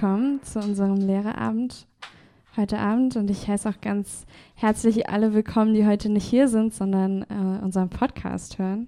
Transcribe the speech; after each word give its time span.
willkommen 0.00 0.40
zu 0.44 0.60
unserem 0.60 0.94
Lehrerabend 0.94 1.88
heute 2.56 2.78
Abend 2.78 3.16
und 3.16 3.28
ich 3.30 3.48
heiße 3.48 3.68
auch 3.68 3.80
ganz 3.80 4.26
herzlich 4.54 5.08
alle 5.08 5.34
willkommen, 5.34 5.74
die 5.74 5.88
heute 5.88 6.08
nicht 6.08 6.24
hier 6.24 6.46
sind, 6.46 6.72
sondern 6.72 7.22
äh, 7.22 7.64
unseren 7.64 7.90
Podcast 7.90 8.60
hören. 8.60 8.86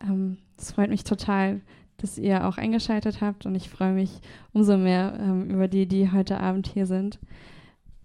Ähm, 0.00 0.38
es 0.56 0.72
freut 0.72 0.88
mich 0.88 1.04
total, 1.04 1.60
dass 1.98 2.16
ihr 2.16 2.48
auch 2.48 2.56
eingeschaltet 2.56 3.20
habt 3.20 3.44
und 3.44 3.54
ich 3.54 3.68
freue 3.68 3.92
mich 3.92 4.22
umso 4.54 4.78
mehr 4.78 5.14
ähm, 5.20 5.50
über 5.50 5.68
die, 5.68 5.86
die 5.86 6.10
heute 6.10 6.40
Abend 6.40 6.68
hier 6.68 6.86
sind. 6.86 7.18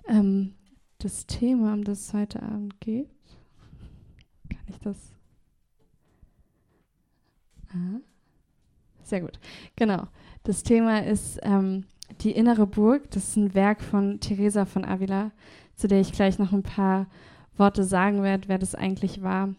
Ähm, 0.06 0.56
das 0.98 1.26
Thema, 1.26 1.72
um 1.72 1.86
das 1.86 2.08
es 2.08 2.14
heute 2.14 2.44
Abend 2.44 2.82
geht, 2.82 3.08
kann 4.50 4.66
ich 4.68 4.80
das? 4.80 5.14
Ah. 7.70 8.02
Sehr 9.04 9.22
gut. 9.22 9.40
Genau. 9.78 10.06
Das 10.44 10.64
Thema 10.64 11.06
ist 11.06 11.40
ähm, 11.44 11.86
die 12.22 12.32
innere 12.32 12.68
Burg. 12.68 13.12
Das 13.12 13.30
ist 13.30 13.38
ein 13.38 13.54
Werk 13.54 13.82
von 13.82 14.20
Teresa 14.20 14.66
von 14.66 14.86
Avila, 14.86 15.32
zu 15.76 15.88
der 15.88 16.02
ich 16.02 16.12
gleich 16.12 16.40
noch 16.40 16.52
ein 16.52 16.64
paar 16.64 17.08
Worte 17.58 17.84
sagen 17.84 18.24
werde, 18.24 18.48
wer 18.48 18.58
das 18.58 18.76
eigentlich 18.76 19.22
war 19.22 19.54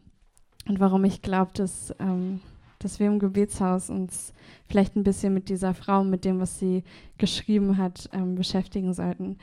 und 0.66 0.80
warum 0.80 1.04
ich 1.04 1.22
glaube, 1.22 1.52
dass, 1.54 1.94
ähm, 1.98 2.40
dass 2.78 2.98
wir 2.98 3.06
im 3.06 3.18
Gebetshaus 3.18 3.90
uns 3.90 4.32
vielleicht 4.68 4.96
ein 4.96 5.04
bisschen 5.04 5.34
mit 5.34 5.48
dieser 5.48 5.74
Frau, 5.74 6.04
mit 6.04 6.24
dem, 6.24 6.40
was 6.40 6.58
sie 6.58 6.82
geschrieben 7.18 7.76
hat, 7.76 8.08
ähm, 8.12 8.34
beschäftigen 8.34 8.94
sollten. 8.94 9.38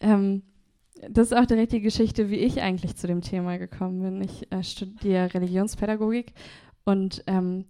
Ähm, 0.00 0.42
das 1.10 1.30
ist 1.30 1.36
auch 1.36 1.46
direkt 1.46 1.72
die 1.72 1.80
Geschichte, 1.80 2.30
wie 2.30 2.36
ich 2.36 2.62
eigentlich 2.62 2.96
zu 2.96 3.06
dem 3.06 3.20
Thema 3.20 3.58
gekommen 3.58 4.02
bin. 4.02 4.22
Ich 4.22 4.50
äh, 4.50 4.62
studiere 4.62 5.32
Religionspädagogik 5.34 6.32
und 6.84 7.22
ähm, 7.26 7.64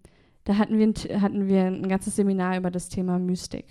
da 0.44 0.58
hatten 0.58 0.78
wir, 0.78 1.20
hatten 1.20 1.48
wir 1.48 1.64
ein 1.64 1.88
ganzes 1.88 2.16
Seminar 2.16 2.56
über 2.56 2.70
das 2.70 2.88
Thema 2.88 3.19
Mystik. 3.19 3.66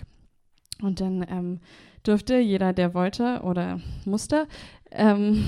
Und 0.81 1.02
dann 1.02 1.26
ähm, 1.30 1.59
durfte 2.04 2.38
jeder, 2.38 2.73
der 2.73 2.94
wollte 2.94 3.42
oder 3.44 3.80
musste, 4.06 4.48
ähm, 4.92 5.44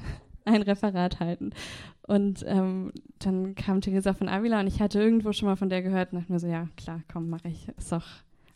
ein 0.44 0.62
Referat 0.62 1.20
halten. 1.20 1.50
Und 2.06 2.44
ähm, 2.46 2.92
dann 3.20 3.54
kam 3.54 3.80
Theresa 3.80 4.14
von 4.14 4.28
Avila 4.28 4.60
und 4.60 4.66
ich 4.66 4.80
hatte 4.80 5.00
irgendwo 5.00 5.32
schon 5.32 5.46
mal 5.46 5.56
von 5.56 5.68
der 5.68 5.82
gehört 5.82 6.12
und 6.12 6.18
dachte 6.18 6.32
mir 6.32 6.40
so, 6.40 6.48
ja, 6.48 6.66
klar, 6.76 7.02
komm, 7.12 7.28
mache 7.28 7.48
ich. 7.48 7.68
Ist 7.78 7.92
doch, 7.92 8.06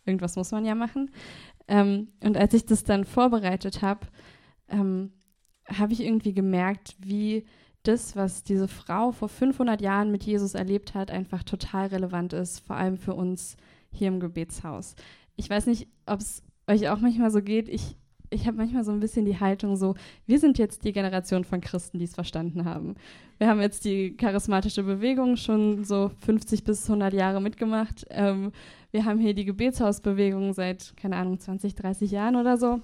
irgendwas 0.04 0.34
muss 0.36 0.50
man 0.50 0.64
ja 0.64 0.74
machen. 0.74 1.10
Ähm, 1.68 2.08
und 2.22 2.36
als 2.36 2.52
ich 2.54 2.66
das 2.66 2.84
dann 2.84 3.04
vorbereitet 3.04 3.80
habe, 3.80 4.08
ähm, 4.68 5.12
habe 5.68 5.92
ich 5.92 6.02
irgendwie 6.02 6.34
gemerkt, 6.34 6.96
wie 6.98 7.44
das, 7.84 8.16
was 8.16 8.42
diese 8.42 8.66
Frau 8.66 9.12
vor 9.12 9.28
500 9.28 9.80
Jahren 9.80 10.10
mit 10.10 10.24
Jesus 10.24 10.54
erlebt 10.54 10.94
hat, 10.94 11.10
einfach 11.10 11.42
total 11.42 11.88
relevant 11.88 12.32
ist, 12.32 12.60
vor 12.60 12.76
allem 12.76 12.96
für 12.96 13.14
uns 13.14 13.56
hier 13.92 14.08
im 14.08 14.20
Gebetshaus. 14.20 14.96
Ich 15.36 15.48
weiß 15.48 15.66
nicht, 15.66 15.88
ob 16.06 16.20
es 16.20 16.42
euch 16.66 16.88
auch 16.88 16.98
manchmal 17.00 17.30
so 17.30 17.42
geht. 17.42 17.68
Ich, 17.68 17.96
ich 18.30 18.46
habe 18.46 18.56
manchmal 18.56 18.84
so 18.84 18.92
ein 18.92 19.00
bisschen 19.00 19.24
die 19.24 19.38
Haltung 19.38 19.76
so, 19.76 19.94
wir 20.26 20.38
sind 20.38 20.58
jetzt 20.58 20.84
die 20.84 20.92
Generation 20.92 21.44
von 21.44 21.60
Christen, 21.60 21.98
die 21.98 22.04
es 22.04 22.14
verstanden 22.14 22.64
haben. 22.64 22.94
Wir 23.38 23.48
haben 23.48 23.60
jetzt 23.60 23.84
die 23.84 24.16
charismatische 24.16 24.82
Bewegung 24.82 25.36
schon 25.36 25.84
so 25.84 26.10
50 26.20 26.64
bis 26.64 26.88
100 26.88 27.12
Jahre 27.12 27.40
mitgemacht. 27.40 28.06
Ähm, 28.10 28.52
wir 28.92 29.04
haben 29.04 29.18
hier 29.18 29.34
die 29.34 29.44
Gebetshausbewegung 29.44 30.52
seit, 30.52 30.96
keine 30.96 31.16
Ahnung, 31.16 31.38
20, 31.38 31.74
30 31.74 32.10
Jahren 32.10 32.36
oder 32.36 32.56
so. 32.56 32.80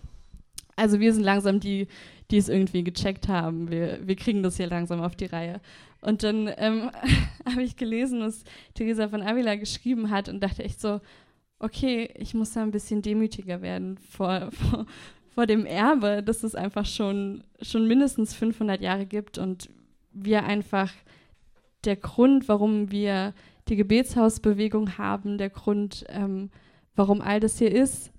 Also 0.77 0.99
wir 0.99 1.13
sind 1.13 1.25
langsam 1.25 1.61
die, 1.61 1.89
die 2.31 2.39
es 2.39 2.49
irgendwie 2.49 2.83
gecheckt 2.83 3.29
haben. 3.29 3.71
Wir, 3.71 3.99
wir 4.03 4.17
kriegen 4.17 4.43
das 4.43 4.57
hier 4.57 4.67
langsam 4.67 5.01
auf 5.03 5.15
die 5.15 5.27
Reihe. 5.27 5.61
Und 6.01 6.23
dann 6.23 6.51
ähm, 6.57 6.91
habe 7.45 7.63
ich 7.63 7.77
gelesen, 7.77 8.21
was 8.21 8.45
Theresa 8.75 9.09
von 9.09 9.23
Avila 9.23 9.57
geschrieben 9.57 10.11
hat 10.11 10.29
und 10.29 10.41
dachte 10.41 10.65
echt 10.65 10.81
so, 10.81 11.01
okay, 11.61 12.11
ich 12.17 12.35
muss 12.35 12.53
da 12.53 12.63
ein 12.63 12.73
bisschen 12.73 13.03
demütiger 13.03 13.63
werden 13.63 13.99
vor, 13.99 14.51
vor, 14.53 14.87
vor 15.29 15.47
dem 15.47 15.65
Erbe, 15.67 16.23
dass 16.23 16.43
es 16.43 16.55
einfach 16.55 16.87
schon, 16.87 17.45
schon 17.63 17.87
mindestens 17.87 18.35
500 18.35 18.81
Jahre 18.81 19.07
gibt 19.07 19.39
und 19.39 19.71
wir 20.13 20.45
einfach 20.45 20.91
der 21.85 21.97
Grund, 21.97 22.49
warum 22.49 22.91
wir 22.91 23.33
die 23.69 23.77
Gebetshausbewegung 23.77 24.99
haben, 24.99 25.39
der 25.39 25.51
Grund, 25.51 26.05
ähm, 26.09 26.51
warum 26.97 27.21
all 27.21 27.39
das 27.39 27.59
hier 27.59 27.71
ist, 27.71 28.11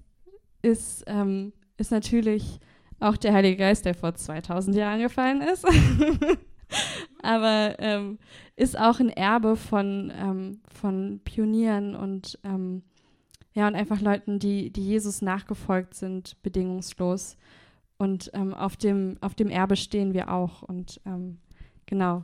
ist 0.62 1.04
ähm, 1.08 1.52
ist 1.82 1.92
natürlich 1.92 2.60
auch 3.00 3.18
der 3.18 3.34
Heilige 3.34 3.58
Geist, 3.58 3.86
der 3.86 3.96
vor 3.96 4.14
2000 4.14 4.76
Jahren 4.76 5.02
gefallen 5.02 5.42
ist. 5.42 5.66
Aber 7.22 7.76
ähm, 7.80 8.20
ist 8.56 8.80
auch 8.80 9.00
ein 9.00 9.10
Erbe 9.10 9.58
von, 9.58 10.14
ähm, 10.16 10.62
von 10.72 11.20
Pionieren 11.24 11.96
und 11.96 12.40
ähm, 12.44 12.84
ja, 13.54 13.68
und 13.68 13.76
einfach 13.76 14.02
Leuten, 14.02 14.40
die, 14.40 14.72
die 14.72 14.86
Jesus 14.86 15.22
nachgefolgt 15.22 15.94
sind, 15.94 16.42
bedingungslos. 16.42 17.38
Und 17.98 18.32
ähm, 18.34 18.54
auf, 18.54 18.78
dem, 18.78 19.18
auf 19.22 19.36
dem 19.36 19.50
Erbe 19.50 19.76
stehen 19.76 20.14
wir 20.14 20.32
auch. 20.32 20.64
Und 20.64 21.02
ähm, 21.06 21.40
genau, 21.86 22.24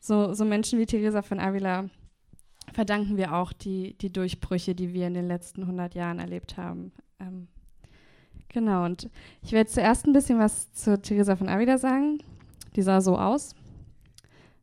so, 0.00 0.32
so 0.32 0.44
Menschen 0.44 0.78
wie 0.78 0.86
Teresa 0.86 1.22
von 1.22 1.40
Avila 1.40 1.88
verdanken 2.72 3.16
wir 3.16 3.34
auch 3.34 3.52
die, 3.52 3.96
die 3.98 4.12
Durchbrüche, 4.12 4.74
die 4.74 4.92
wir 4.92 5.06
in 5.06 5.14
den 5.14 5.28
letzten 5.28 5.62
100 5.62 5.94
Jahren 5.94 6.18
erlebt 6.18 6.56
haben. 6.56 6.92
Ähm, 7.20 7.48
Genau, 8.56 8.84
und 8.86 9.10
ich 9.42 9.52
werde 9.52 9.68
zuerst 9.68 10.06
ein 10.06 10.14
bisschen 10.14 10.38
was 10.38 10.72
zu 10.72 10.98
Theresa 11.00 11.36
von 11.36 11.48
Avila 11.48 11.78
sagen. 11.78 12.22
Die 12.74 12.82
sah 12.82 13.02
so 13.02 13.18
aus. 13.18 13.54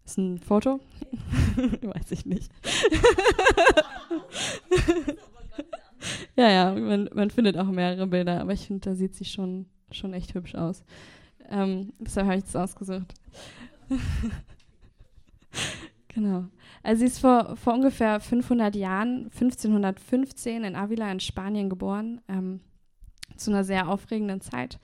Ist 0.06 0.18
ein 0.18 0.40
Foto. 0.40 0.80
Weiß 1.82 2.12
ich 2.12 2.26
nicht. 2.26 2.52
ja, 6.36 6.50
ja, 6.50 6.74
man, 6.74 7.10
man, 7.14 7.30
findet 7.30 7.58
auch 7.58 7.68
mehrere 7.68 8.08
Bilder, 8.08 8.42
aber 8.42 8.54
ich 8.54 8.68
finde, 8.68 8.90
da 8.90 8.96
sieht 8.96 9.16
sie 9.16 9.26
schon, 9.26 9.66
schon 9.92 10.14
echt 10.14 10.34
hübsch 10.34 10.56
aus. 10.56 10.84
Ähm, 11.50 11.94
deshalb 12.00 12.28
habe 12.28 12.38
ich 12.38 12.46
das 12.46 12.56
ausgesucht. 12.56 13.14
genau. 16.08 16.46
Also 16.82 17.00
sie 17.00 17.06
ist 17.06 17.20
vor, 17.20 17.56
vor 17.56 17.74
ungefähr 17.74 18.20
500 18.20 18.76
Jahren, 18.76 19.26
1515 19.26 20.64
in 20.64 20.76
Avila 20.76 21.12
in 21.12 21.20
Spanien 21.20 21.70
geboren. 21.70 22.22
Ähm, 22.28 22.62
zu 23.38 23.52
einer 23.52 23.64
sehr 23.64 23.90
aufregenden 23.90 24.42
Zeit. 24.42 24.80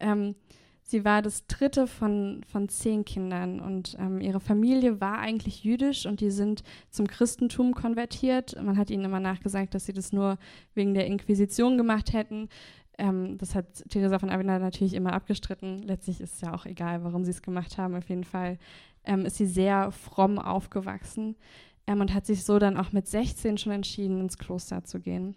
Ähm, 0.00 0.34
sie 0.82 1.04
war 1.04 1.22
das 1.22 1.46
dritte 1.46 1.86
von, 1.86 2.42
von 2.46 2.68
zehn 2.68 3.04
Kindern 3.04 3.60
und 3.60 3.96
ähm, 3.98 4.20
ihre 4.20 4.40
Familie 4.40 5.00
war 5.00 5.18
eigentlich 5.18 5.64
jüdisch 5.64 6.06
und 6.06 6.20
die 6.20 6.30
sind 6.30 6.62
zum 6.90 7.06
Christentum 7.06 7.74
konvertiert. 7.74 8.60
Man 8.62 8.76
hat 8.76 8.90
ihnen 8.90 9.04
immer 9.04 9.20
nachgesagt, 9.20 9.74
dass 9.74 9.86
sie 9.86 9.92
das 9.92 10.12
nur 10.12 10.38
wegen 10.74 10.94
der 10.94 11.06
Inquisition 11.06 11.76
gemacht 11.76 12.12
hätten. 12.12 12.48
Ähm, 12.98 13.38
das 13.38 13.54
hat 13.54 13.84
Theresa 13.88 14.18
von 14.18 14.30
Avila 14.30 14.58
natürlich 14.58 14.94
immer 14.94 15.12
abgestritten. 15.12 15.82
Letztlich 15.82 16.20
ist 16.20 16.34
es 16.34 16.40
ja 16.40 16.54
auch 16.54 16.66
egal, 16.66 17.04
warum 17.04 17.24
sie 17.24 17.30
es 17.30 17.42
gemacht 17.42 17.78
haben. 17.78 17.94
Auf 17.94 18.08
jeden 18.08 18.24
Fall 18.24 18.58
ähm, 19.04 19.24
ist 19.24 19.36
sie 19.36 19.46
sehr 19.46 19.92
fromm 19.92 20.38
aufgewachsen 20.38 21.36
ähm, 21.86 22.00
und 22.00 22.12
hat 22.12 22.26
sich 22.26 22.44
so 22.44 22.58
dann 22.58 22.76
auch 22.76 22.92
mit 22.92 23.06
16 23.06 23.56
schon 23.56 23.72
entschieden, 23.72 24.20
ins 24.20 24.36
Kloster 24.36 24.84
zu 24.84 25.00
gehen 25.00 25.36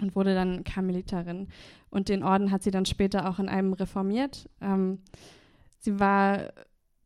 und 0.00 0.16
wurde 0.16 0.34
dann 0.34 0.64
Karmeliterin. 0.64 1.48
Und 1.90 2.08
den 2.08 2.22
Orden 2.22 2.50
hat 2.50 2.62
sie 2.62 2.70
dann 2.70 2.86
später 2.86 3.28
auch 3.28 3.38
in 3.38 3.48
einem 3.48 3.72
reformiert. 3.72 4.48
Ähm, 4.60 4.98
sie 5.78 5.98
war 6.00 6.52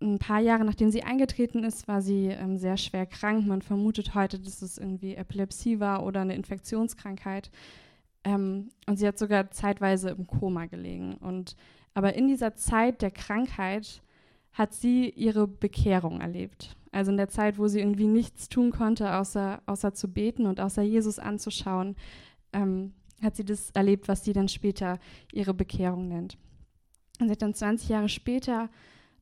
ein 0.01 0.19
paar 0.19 0.41
Jahre 0.41 0.65
nachdem 0.65 0.91
sie 0.91 1.03
eingetreten 1.03 1.65
ist, 1.65 1.89
war 1.89 2.03
sie 2.03 2.27
ähm, 2.27 2.59
sehr 2.59 2.77
schwer 2.77 3.07
krank. 3.07 3.47
Man 3.47 3.63
vermutet 3.63 4.15
heute, 4.15 4.39
dass 4.39 4.63
es 4.63 4.79
irgendwie 4.79 5.15
Epilepsie 5.15 5.81
war 5.81 6.05
oder 6.05 6.21
eine 6.21 6.35
Infektionskrankheit. 6.35 7.51
Ähm, 8.25 8.69
und 8.87 8.99
sie 8.99 9.07
hat 9.07 9.19
sogar 9.19 9.51
zeitweise 9.51 10.11
im 10.11 10.27
Koma 10.27 10.67
gelegen. 10.67 11.15
Und 11.15 11.57
aber 11.95 12.15
in 12.15 12.29
dieser 12.29 12.55
Zeit 12.55 13.01
der 13.01 13.11
Krankheit 13.11 14.03
hat 14.53 14.75
sie 14.75 15.09
ihre 15.11 15.47
Bekehrung 15.47 16.21
erlebt. 16.21 16.77
Also 16.93 17.11
in 17.11 17.17
der 17.17 17.29
Zeit, 17.29 17.59
wo 17.59 17.69
sie 17.69 17.81
irgendwie 17.81 18.07
nichts 18.07 18.49
tun 18.49 18.71
konnte, 18.71 19.15
außer, 19.15 19.63
außer 19.67 19.95
zu 19.95 20.09
beten 20.09 20.47
und 20.47 20.61
außer 20.61 20.83
Jesus 20.83 21.19
anzuschauen, 21.19 21.97
ähm, 22.57 22.93
hat 23.23 23.37
sie 23.37 23.45
das 23.45 23.71
erlebt, 23.71 24.09
was 24.09 24.25
sie 24.25 24.33
dann 24.33 24.49
später 24.49 24.99
ihre 25.33 25.55
Bekehrung 25.55 26.09
nennt. 26.09 26.37
Und 27.21 27.29
sie 27.29 27.33
hat 27.33 27.43
dann 27.43 27.55
20 27.55 27.89
Jahre 27.89 28.09
später 28.09 28.69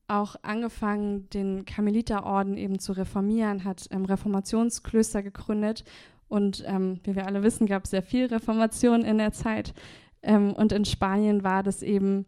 auch 0.07 0.35
angefangen, 0.43 1.29
den 1.29 1.65
Karmeliterorden 1.65 2.57
eben 2.57 2.79
zu 2.79 2.93
reformieren, 2.93 3.63
hat 3.63 3.87
ähm, 3.91 4.05
Reformationsklöster 4.05 5.23
gegründet. 5.23 5.83
Und 6.27 6.63
ähm, 6.67 6.99
wie 7.03 7.15
wir 7.15 7.25
alle 7.25 7.43
wissen, 7.43 7.67
gab 7.67 7.85
es 7.85 7.91
sehr 7.91 8.03
viel 8.03 8.25
Reformation 8.25 9.03
in 9.03 9.17
der 9.17 9.31
Zeit. 9.31 9.73
Ähm, 10.21 10.53
und 10.53 10.71
in 10.71 10.85
Spanien 10.85 11.43
war 11.43 11.63
das 11.63 11.81
eben 11.81 12.25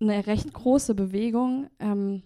eine 0.00 0.26
recht 0.26 0.52
große 0.52 0.94
Bewegung. 0.94 1.68
Ähm, 1.78 2.22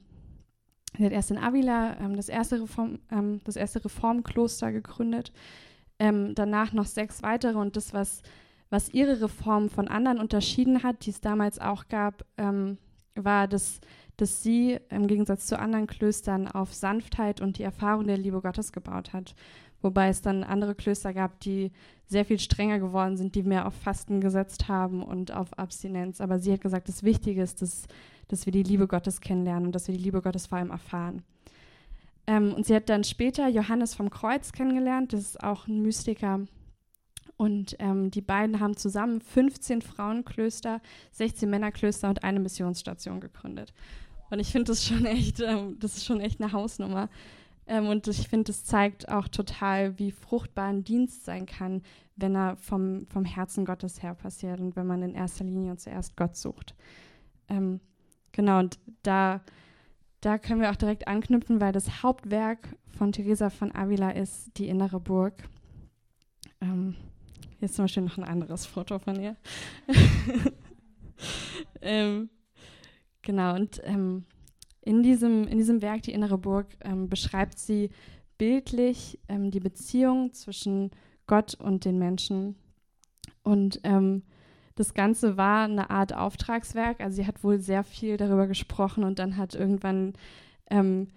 sie 0.97 1.05
hat 1.05 1.13
erst 1.13 1.31
in 1.31 1.39
Avila 1.39 1.97
ähm, 2.01 2.17
das, 2.17 2.29
erste 2.29 2.63
Reform, 2.63 2.99
ähm, 3.11 3.41
das 3.45 3.57
erste 3.57 3.85
Reformkloster 3.85 4.71
gegründet 4.71 5.33
ähm, 5.99 6.35
danach 6.35 6.73
noch 6.73 6.87
sechs 6.87 7.23
weitere 7.23 7.59
und 7.59 7.77
das, 7.77 7.93
was, 7.93 8.23
was 8.71 8.91
ihre 8.91 9.21
Reform 9.21 9.69
von 9.69 9.89
anderen 9.89 10.19
unterschieden 10.19 10.83
hat, 10.83 11.07
die 11.07 11.11
es 11.11 11.21
damals 11.21 11.59
auch 11.59 11.89
gab, 11.89 12.25
ähm, 12.37 12.79
war, 13.15 13.49
dass, 13.49 13.81
dass 14.17 14.43
sie 14.43 14.79
im 14.91 15.07
Gegensatz 15.07 15.47
zu 15.47 15.59
anderen 15.59 15.87
Klöstern 15.87 16.49
auf 16.49 16.75
Sanftheit 16.75 17.41
und 17.41 17.59
die 17.59 17.65
Erfahrung 17.65 18.07
der 18.07 18.19
Liebe 18.19 18.41
Gottes 18.41 18.73
gebaut 18.73 19.13
hat. 19.13 19.35
wobei 19.81 20.09
es 20.09 20.23
dann 20.23 20.43
andere 20.43 20.75
Klöster 20.75 21.15
gab, 21.15 21.39
die 21.41 21.71
sehr 22.07 22.25
viel 22.25 22.39
strenger 22.39 22.79
geworden 22.79 23.17
sind, 23.17 23.35
die 23.35 23.43
mehr 23.43 23.67
auf 23.67 23.75
Fasten 23.75 24.21
gesetzt 24.21 24.69
haben 24.69 25.03
und 25.03 25.33
auf 25.33 25.57
Abstinenz. 25.59 26.21
Aber 26.21 26.39
sie 26.39 26.53
hat 26.53 26.63
gesagt, 26.63 26.89
das 26.89 27.03
Wichtige 27.03 27.43
ist, 27.43 27.63
dass, 27.63 27.87
dass 28.27 28.47
wir 28.47 28.53
die 28.53 28.63
Liebe 28.63 28.89
Gottes 28.89 29.21
kennenlernen 29.21 29.67
und 29.67 29.75
dass 29.75 29.87
wir 29.87 29.97
die 29.97 30.03
Liebe 30.03 30.23
Gottes 30.23 30.47
vor 30.47 30.59
allem 30.59 30.71
erfahren. 30.71 31.23
Ähm, 32.29 32.53
und 32.53 32.67
sie 32.67 32.75
hat 32.75 32.91
dann 32.91 33.05
später 33.05 33.49
Johannes 33.49 33.95
vom 33.95 34.11
Kreuz 34.11 34.53
kennengelernt, 34.53 35.15
das 35.15 35.21
ist 35.21 35.43
auch 35.43 35.67
ein 35.67 35.81
Mystiker. 35.81 36.41
Und 37.39 37.75
ähm, 37.79 38.11
die 38.11 38.21
beiden 38.21 38.61
haben 38.61 38.77
zusammen 38.77 39.23
15 39.23 39.81
Frauenklöster, 39.81 40.83
16 41.13 41.49
Männerklöster 41.49 42.11
und 42.11 42.25
eine 42.25 42.39
Missionsstation 42.39 43.21
gegründet. 43.21 43.73
Und 44.29 44.41
ich 44.41 44.53
finde 44.53 44.73
das 44.73 44.85
schon 44.85 45.07
echt, 45.07 45.41
ähm, 45.41 45.79
das 45.79 45.97
ist 45.97 46.05
schon 46.05 46.21
echt 46.21 46.39
eine 46.43 46.53
Hausnummer. 46.53 47.09
Ähm, 47.67 47.87
und 47.87 48.07
ich 48.09 48.29
finde, 48.29 48.45
das 48.45 48.63
zeigt 48.63 49.09
auch 49.09 49.29
total, 49.29 49.99
wie 49.99 50.11
fruchtbar 50.11 50.67
ein 50.67 50.85
Dienst 50.85 51.25
sein 51.25 51.47
kann, 51.47 51.81
wenn 52.17 52.35
er 52.35 52.57
vom, 52.57 53.07
vom 53.07 53.25
Herzen 53.25 53.65
Gottes 53.65 54.03
her 54.03 54.15
passiert 54.15 54.61
und 54.61 54.77
wenn 54.77 54.87
man 54.87 55.03
in 55.03 55.15
erster 55.15 55.45
Linie 55.45 55.71
und 55.71 55.81
zuerst 55.81 56.15
Gott 56.15 56.37
sucht. 56.37 56.75
Ähm, 57.49 57.81
genau, 58.33 58.59
und 58.59 58.79
da, 59.03 59.41
da 60.21 60.39
können 60.39 60.61
wir 60.61 60.71
auch 60.71 60.77
direkt 60.77 61.07
anknüpfen, 61.07 61.61
weil 61.61 61.73
das 61.73 62.03
Hauptwerk 62.03 62.77
von 62.97 63.13
Teresa 63.13 63.51
von 63.51 63.75
Avila 63.75 64.11
ist 64.11 64.59
die 64.59 64.69
innere 64.69 65.01
Burg. 65.01 65.49
Ähm, 66.61 66.97
hier 67.59 67.67
ist 67.67 67.77
zum 67.77 67.85
Beispiel 67.85 68.03
noch 68.03 68.19
ein 68.19 68.25
anderes 68.25 68.67
Foto 68.67 68.99
von 68.99 69.21
ihr. 69.21 69.37
ähm, 71.83 72.31
genau, 73.23 73.55
und 73.55 73.81
ähm, 73.85 74.25
in 74.81 75.03
diesem, 75.03 75.47
in 75.47 75.59
diesem 75.59 75.83
Werk, 75.83 76.03
die 76.03 76.13
innere 76.13 76.39
Burg, 76.39 76.67
ähm, 76.81 77.09
beschreibt 77.09 77.59
sie 77.59 77.91
bildlich 78.39 79.19
ähm, 79.29 79.51
die 79.51 79.61
Beziehung 79.61 80.33
zwischen 80.33 80.91
Gott 81.27 81.55
und 81.55 81.85
den 81.85 81.99
Menschen. 81.99 82.57
Und 83.43 83.81
ähm, 83.85 84.23
das 84.79 84.95
Ganze 84.95 85.37
war 85.37 85.65
eine 85.65 85.91
Art 85.91 86.15
Auftragswerk. 86.15 87.01
Also 87.01 87.17
sie 87.17 87.27
hat 87.27 87.43
wohl 87.43 87.59
sehr 87.59 87.83
viel 87.83 88.17
darüber 88.17 88.47
gesprochen 88.47 89.03
und 89.03 89.19
dann 89.19 89.37
hat 89.37 89.55
irgendwann 89.55 90.15
ähm, 90.71 91.09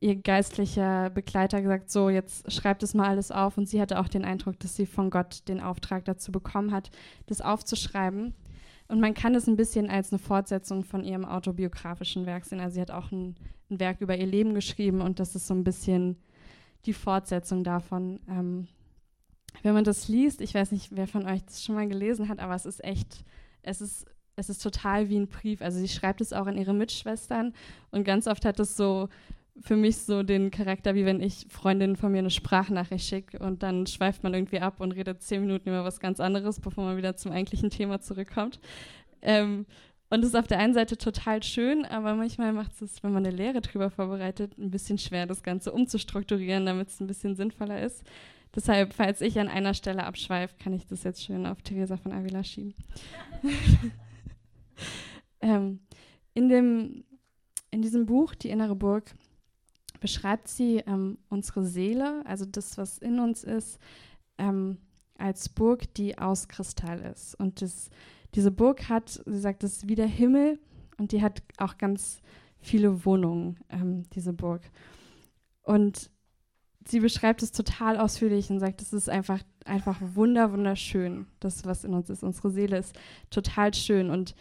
ihr 0.00 0.14
geistlicher 0.14 1.10
Begleiter 1.10 1.60
gesagt, 1.60 1.90
so, 1.90 2.10
jetzt 2.10 2.52
schreibt 2.52 2.84
es 2.84 2.94
mal 2.94 3.08
alles 3.08 3.32
auf. 3.32 3.58
Und 3.58 3.68
sie 3.68 3.80
hatte 3.80 3.98
auch 3.98 4.08
den 4.08 4.24
Eindruck, 4.24 4.60
dass 4.60 4.76
sie 4.76 4.86
von 4.86 5.10
Gott 5.10 5.48
den 5.48 5.60
Auftrag 5.60 6.04
dazu 6.04 6.30
bekommen 6.30 6.72
hat, 6.72 6.90
das 7.26 7.40
aufzuschreiben. 7.40 8.34
Und 8.86 9.00
man 9.00 9.14
kann 9.14 9.34
es 9.34 9.48
ein 9.48 9.56
bisschen 9.56 9.90
als 9.90 10.12
eine 10.12 10.20
Fortsetzung 10.20 10.84
von 10.84 11.02
ihrem 11.02 11.24
autobiografischen 11.24 12.24
Werk 12.24 12.44
sehen. 12.44 12.60
Also 12.60 12.74
sie 12.76 12.80
hat 12.80 12.92
auch 12.92 13.10
ein, 13.10 13.34
ein 13.68 13.80
Werk 13.80 14.00
über 14.00 14.16
ihr 14.16 14.26
Leben 14.26 14.54
geschrieben 14.54 15.00
und 15.00 15.18
das 15.18 15.34
ist 15.34 15.48
so 15.48 15.54
ein 15.54 15.64
bisschen 15.64 16.16
die 16.86 16.92
Fortsetzung 16.92 17.64
davon. 17.64 18.20
Ähm, 18.28 18.68
wenn 19.62 19.74
man 19.74 19.84
das 19.84 20.08
liest, 20.08 20.40
ich 20.40 20.54
weiß 20.54 20.72
nicht, 20.72 20.94
wer 20.94 21.06
von 21.06 21.26
euch 21.26 21.44
das 21.44 21.64
schon 21.64 21.74
mal 21.74 21.88
gelesen 21.88 22.28
hat, 22.28 22.38
aber 22.40 22.54
es 22.54 22.66
ist 22.66 22.84
echt, 22.84 23.24
es 23.62 23.80
ist, 23.80 24.06
es 24.36 24.48
ist 24.50 24.62
total 24.62 25.08
wie 25.08 25.18
ein 25.18 25.28
Brief. 25.28 25.62
Also 25.62 25.78
sie 25.78 25.88
schreibt 25.88 26.20
es 26.20 26.32
auch 26.32 26.46
an 26.46 26.56
ihre 26.56 26.74
Mitschwestern 26.74 27.52
und 27.90 28.04
ganz 28.04 28.26
oft 28.26 28.44
hat 28.44 28.60
es 28.60 28.76
so 28.76 29.08
für 29.60 29.76
mich 29.76 29.98
so 29.98 30.22
den 30.22 30.50
Charakter, 30.50 30.94
wie 30.94 31.04
wenn 31.04 31.20
ich 31.20 31.46
Freundinnen 31.48 31.96
von 31.96 32.12
mir 32.12 32.18
eine 32.18 32.30
Sprachnachricht 32.30 33.06
schicke 33.06 33.38
und 33.40 33.62
dann 33.62 33.86
schweift 33.86 34.22
man 34.22 34.34
irgendwie 34.34 34.60
ab 34.60 34.80
und 34.80 34.92
redet 34.92 35.22
zehn 35.22 35.40
Minuten 35.40 35.68
über 35.68 35.84
was 35.84 36.00
ganz 36.00 36.20
anderes, 36.20 36.60
bevor 36.60 36.84
man 36.84 36.96
wieder 36.96 37.16
zum 37.16 37.32
eigentlichen 37.32 37.70
Thema 37.70 38.00
zurückkommt. 38.00 38.60
Ähm, 39.20 39.66
und 40.10 40.22
das 40.22 40.30
ist 40.30 40.36
auf 40.36 40.46
der 40.46 40.58
einen 40.58 40.72
Seite 40.72 40.96
total 40.96 41.42
schön, 41.42 41.84
aber 41.84 42.14
manchmal 42.14 42.52
macht 42.52 42.80
es, 42.80 43.02
wenn 43.02 43.12
man 43.12 43.26
eine 43.26 43.36
Lehre 43.36 43.60
drüber 43.60 43.90
vorbereitet, 43.90 44.56
ein 44.56 44.70
bisschen 44.70 44.96
schwer, 44.96 45.26
das 45.26 45.42
Ganze 45.42 45.72
umzustrukturieren, 45.72 46.64
damit 46.64 46.88
es 46.88 47.00
ein 47.00 47.06
bisschen 47.06 47.36
sinnvoller 47.36 47.82
ist. 47.82 48.04
Deshalb, 48.54 48.94
falls 48.94 49.20
ich 49.20 49.38
an 49.38 49.48
einer 49.48 49.74
Stelle 49.74 50.04
abschweife, 50.04 50.56
kann 50.58 50.72
ich 50.72 50.86
das 50.86 51.02
jetzt 51.02 51.24
schön 51.24 51.46
auf 51.46 51.62
Theresa 51.62 51.96
von 51.96 52.12
Avila 52.12 52.42
schieben. 52.42 52.74
ähm, 55.40 55.80
in, 56.34 56.48
dem, 56.48 57.04
in 57.70 57.82
diesem 57.82 58.06
Buch, 58.06 58.34
Die 58.34 58.50
innere 58.50 58.74
Burg, 58.74 59.14
beschreibt 60.00 60.48
sie 60.48 60.78
ähm, 60.86 61.18
unsere 61.28 61.64
Seele, 61.64 62.22
also 62.24 62.44
das, 62.44 62.78
was 62.78 62.98
in 62.98 63.18
uns 63.18 63.44
ist, 63.44 63.78
ähm, 64.38 64.78
als 65.18 65.48
Burg, 65.48 65.92
die 65.94 66.16
aus 66.16 66.48
Kristall 66.48 67.00
ist. 67.00 67.34
Und 67.34 67.60
das, 67.60 67.90
diese 68.34 68.50
Burg 68.50 68.88
hat, 68.88 69.08
sie 69.08 69.40
sagt, 69.40 69.62
das 69.62 69.72
ist 69.78 69.88
wie 69.88 69.96
der 69.96 70.06
Himmel 70.06 70.58
und 70.96 71.12
die 71.12 71.22
hat 71.22 71.42
auch 71.58 71.76
ganz 71.76 72.20
viele 72.60 73.04
Wohnungen, 73.04 73.58
ähm, 73.68 74.04
diese 74.10 74.32
Burg. 74.32 74.62
Und 75.62 76.10
sie 76.90 77.00
beschreibt 77.00 77.42
es 77.42 77.52
total 77.52 77.98
ausführlich 77.98 78.50
und 78.50 78.60
sagt, 78.60 78.80
es 78.82 78.92
ist 78.92 79.08
einfach, 79.08 79.40
einfach 79.64 79.96
wunder, 80.00 80.52
wunderschön, 80.52 81.26
das, 81.40 81.64
was 81.64 81.84
in 81.84 81.94
uns 81.94 82.10
ist. 82.10 82.22
Unsere 82.22 82.50
Seele 82.50 82.78
ist 82.78 82.94
total 83.30 83.74
schön 83.74 84.10
und 84.10 84.34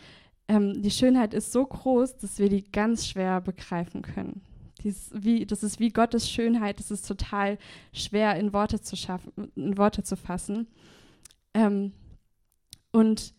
ähm, 0.47 0.81
die 0.81 0.91
Schönheit 0.91 1.33
ist 1.33 1.51
so 1.51 1.65
groß, 1.65 2.17
dass 2.17 2.39
wir 2.39 2.49
die 2.49 2.69
ganz 2.71 3.07
schwer 3.07 3.41
begreifen 3.41 4.01
können. 4.01 4.41
Dies, 4.83 5.09
wie, 5.13 5.45
das 5.45 5.63
ist 5.63 5.79
wie 5.79 5.89
Gottes 5.89 6.29
Schönheit, 6.29 6.79
das 6.79 6.91
ist 6.91 7.07
total 7.07 7.57
schwer 7.91 8.35
in 8.37 8.53
Worte 8.53 8.79
zu 8.79 8.95
schaffen, 8.95 9.51
in 9.55 9.77
Worte 9.77 10.03
zu 10.03 10.15
fassen. 10.15 10.67
Ähm, 11.53 11.91
und 12.91 13.33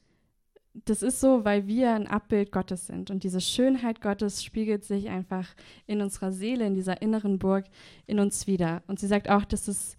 das 0.84 1.02
ist 1.02 1.20
so, 1.20 1.44
weil 1.44 1.66
wir 1.66 1.92
ein 1.94 2.06
Abbild 2.06 2.52
Gottes 2.52 2.86
sind. 2.86 3.10
Und 3.10 3.24
diese 3.24 3.40
Schönheit 3.40 4.00
Gottes 4.00 4.44
spiegelt 4.44 4.84
sich 4.84 5.08
einfach 5.08 5.48
in 5.86 6.00
unserer 6.00 6.32
Seele, 6.32 6.66
in 6.66 6.74
dieser 6.74 7.02
inneren 7.02 7.38
Burg, 7.38 7.64
in 8.06 8.18
uns 8.20 8.46
wieder. 8.46 8.82
Und 8.86 8.98
sie 8.98 9.06
sagt 9.06 9.28
auch, 9.28 9.44
dass 9.44 9.68
es, 9.68 9.96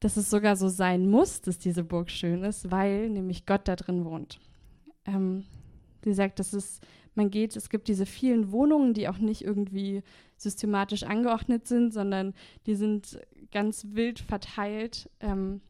dass 0.00 0.16
es 0.16 0.30
sogar 0.30 0.56
so 0.56 0.68
sein 0.68 1.10
muss, 1.10 1.40
dass 1.40 1.58
diese 1.58 1.84
Burg 1.84 2.10
schön 2.10 2.44
ist, 2.44 2.70
weil 2.70 3.08
nämlich 3.08 3.46
Gott 3.46 3.66
da 3.66 3.76
drin 3.76 4.04
wohnt. 4.04 4.40
Ähm, 5.04 5.44
sie 6.04 6.14
sagt, 6.14 6.38
dass 6.38 6.52
es 6.52 6.80
man 7.18 7.30
geht, 7.30 7.56
es 7.56 7.68
gibt 7.68 7.88
diese 7.88 8.06
vielen 8.06 8.52
Wohnungen, 8.52 8.94
die 8.94 9.08
auch 9.08 9.18
nicht 9.18 9.42
irgendwie 9.42 10.02
systematisch 10.36 11.02
angeordnet 11.02 11.66
sind, 11.66 11.92
sondern 11.92 12.32
die 12.66 12.76
sind 12.76 13.18
ganz 13.52 13.88
wild 13.90 14.20
verteilt. 14.20 15.10
Ähm, 15.20 15.60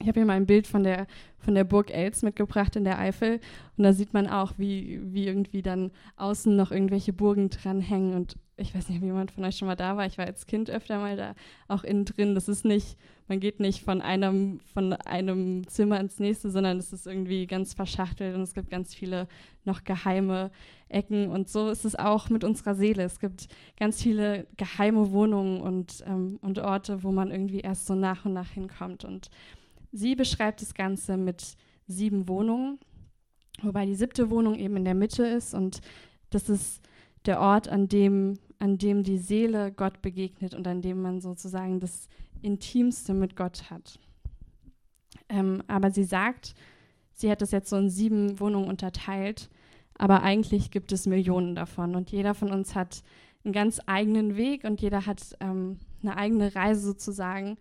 ich 0.00 0.08
habe 0.08 0.20
hier 0.20 0.26
mal 0.26 0.34
ein 0.34 0.46
Bild 0.46 0.66
von 0.66 0.82
der, 0.82 1.06
von 1.38 1.54
der 1.54 1.64
Burg 1.64 1.90
Els 1.90 2.22
mitgebracht 2.22 2.76
in 2.76 2.84
der 2.84 2.98
Eifel 2.98 3.40
und 3.76 3.84
da 3.84 3.92
sieht 3.92 4.12
man 4.12 4.26
auch, 4.26 4.52
wie, 4.58 5.00
wie 5.02 5.26
irgendwie 5.26 5.62
dann 5.62 5.90
außen 6.16 6.54
noch 6.54 6.70
irgendwelche 6.70 7.12
Burgen 7.12 7.50
dranhängen 7.50 8.14
und 8.14 8.36
ich 8.58 8.74
weiß 8.74 8.88
nicht, 8.88 8.98
ob 8.98 9.04
jemand 9.04 9.30
von 9.30 9.44
euch 9.44 9.56
schon 9.56 9.68
mal 9.68 9.76
da 9.76 9.96
war. 9.96 10.04
Ich 10.06 10.18
war 10.18 10.26
als 10.26 10.46
Kind 10.46 10.68
öfter 10.68 10.98
mal 10.98 11.16
da, 11.16 11.34
auch 11.68 11.84
innen 11.84 12.04
drin. 12.04 12.34
Das 12.34 12.48
ist 12.48 12.64
nicht, 12.64 12.96
man 13.28 13.38
geht 13.38 13.60
nicht 13.60 13.84
von 13.84 14.02
einem, 14.02 14.58
von 14.74 14.94
einem 14.94 15.66
Zimmer 15.68 16.00
ins 16.00 16.18
nächste, 16.18 16.50
sondern 16.50 16.78
es 16.78 16.92
ist 16.92 17.06
irgendwie 17.06 17.46
ganz 17.46 17.72
verschachtelt 17.72 18.34
und 18.34 18.42
es 18.42 18.54
gibt 18.54 18.68
ganz 18.68 18.94
viele 18.94 19.28
noch 19.64 19.84
geheime 19.84 20.50
Ecken. 20.88 21.28
Und 21.30 21.48
so 21.48 21.68
ist 21.68 21.84
es 21.84 21.94
auch 21.94 22.30
mit 22.30 22.42
unserer 22.42 22.74
Seele. 22.74 23.04
Es 23.04 23.20
gibt 23.20 23.46
ganz 23.78 24.02
viele 24.02 24.46
geheime 24.56 25.12
Wohnungen 25.12 25.60
und, 25.60 26.02
ähm, 26.06 26.40
und 26.42 26.58
Orte, 26.58 27.04
wo 27.04 27.12
man 27.12 27.30
irgendwie 27.30 27.60
erst 27.60 27.86
so 27.86 27.94
nach 27.94 28.24
und 28.24 28.32
nach 28.32 28.50
hinkommt. 28.50 29.04
Und 29.04 29.30
sie 29.92 30.14
beschreibt 30.14 30.62
das 30.62 30.74
Ganze 30.74 31.16
mit 31.16 31.56
sieben 31.86 32.28
Wohnungen, 32.28 32.78
wobei 33.62 33.86
die 33.86 33.94
siebte 33.94 34.30
Wohnung 34.30 34.54
eben 34.54 34.76
in 34.76 34.84
der 34.84 34.94
Mitte 34.94 35.26
ist 35.26 35.54
und 35.54 35.80
das 36.30 36.48
ist 36.48 36.82
der 37.24 37.40
Ort, 37.40 37.68
an 37.68 37.88
dem 37.88 38.38
an 38.58 38.78
dem 38.78 39.02
die 39.02 39.18
Seele 39.18 39.72
Gott 39.72 40.02
begegnet 40.02 40.54
und 40.54 40.66
an 40.66 40.82
dem 40.82 41.00
man 41.00 41.20
sozusagen 41.20 41.80
das 41.80 42.08
Intimste 42.42 43.14
mit 43.14 43.36
Gott 43.36 43.70
hat. 43.70 43.98
Ähm, 45.28 45.62
aber 45.66 45.90
sie 45.90 46.04
sagt, 46.04 46.54
sie 47.12 47.30
hat 47.30 47.42
das 47.42 47.50
jetzt 47.50 47.70
so 47.70 47.76
in 47.76 47.90
sieben 47.90 48.40
Wohnungen 48.40 48.68
unterteilt, 48.68 49.48
aber 49.94 50.22
eigentlich 50.22 50.70
gibt 50.70 50.92
es 50.92 51.06
Millionen 51.06 51.54
davon 51.54 51.94
und 51.94 52.10
jeder 52.10 52.34
von 52.34 52.52
uns 52.52 52.74
hat 52.74 53.02
einen 53.44 53.52
ganz 53.52 53.80
eigenen 53.86 54.36
Weg 54.36 54.64
und 54.64 54.80
jeder 54.80 55.06
hat 55.06 55.36
ähm, 55.40 55.78
eine 56.02 56.16
eigene 56.16 56.54
Reise 56.54 56.80
sozusagen. 56.80 57.56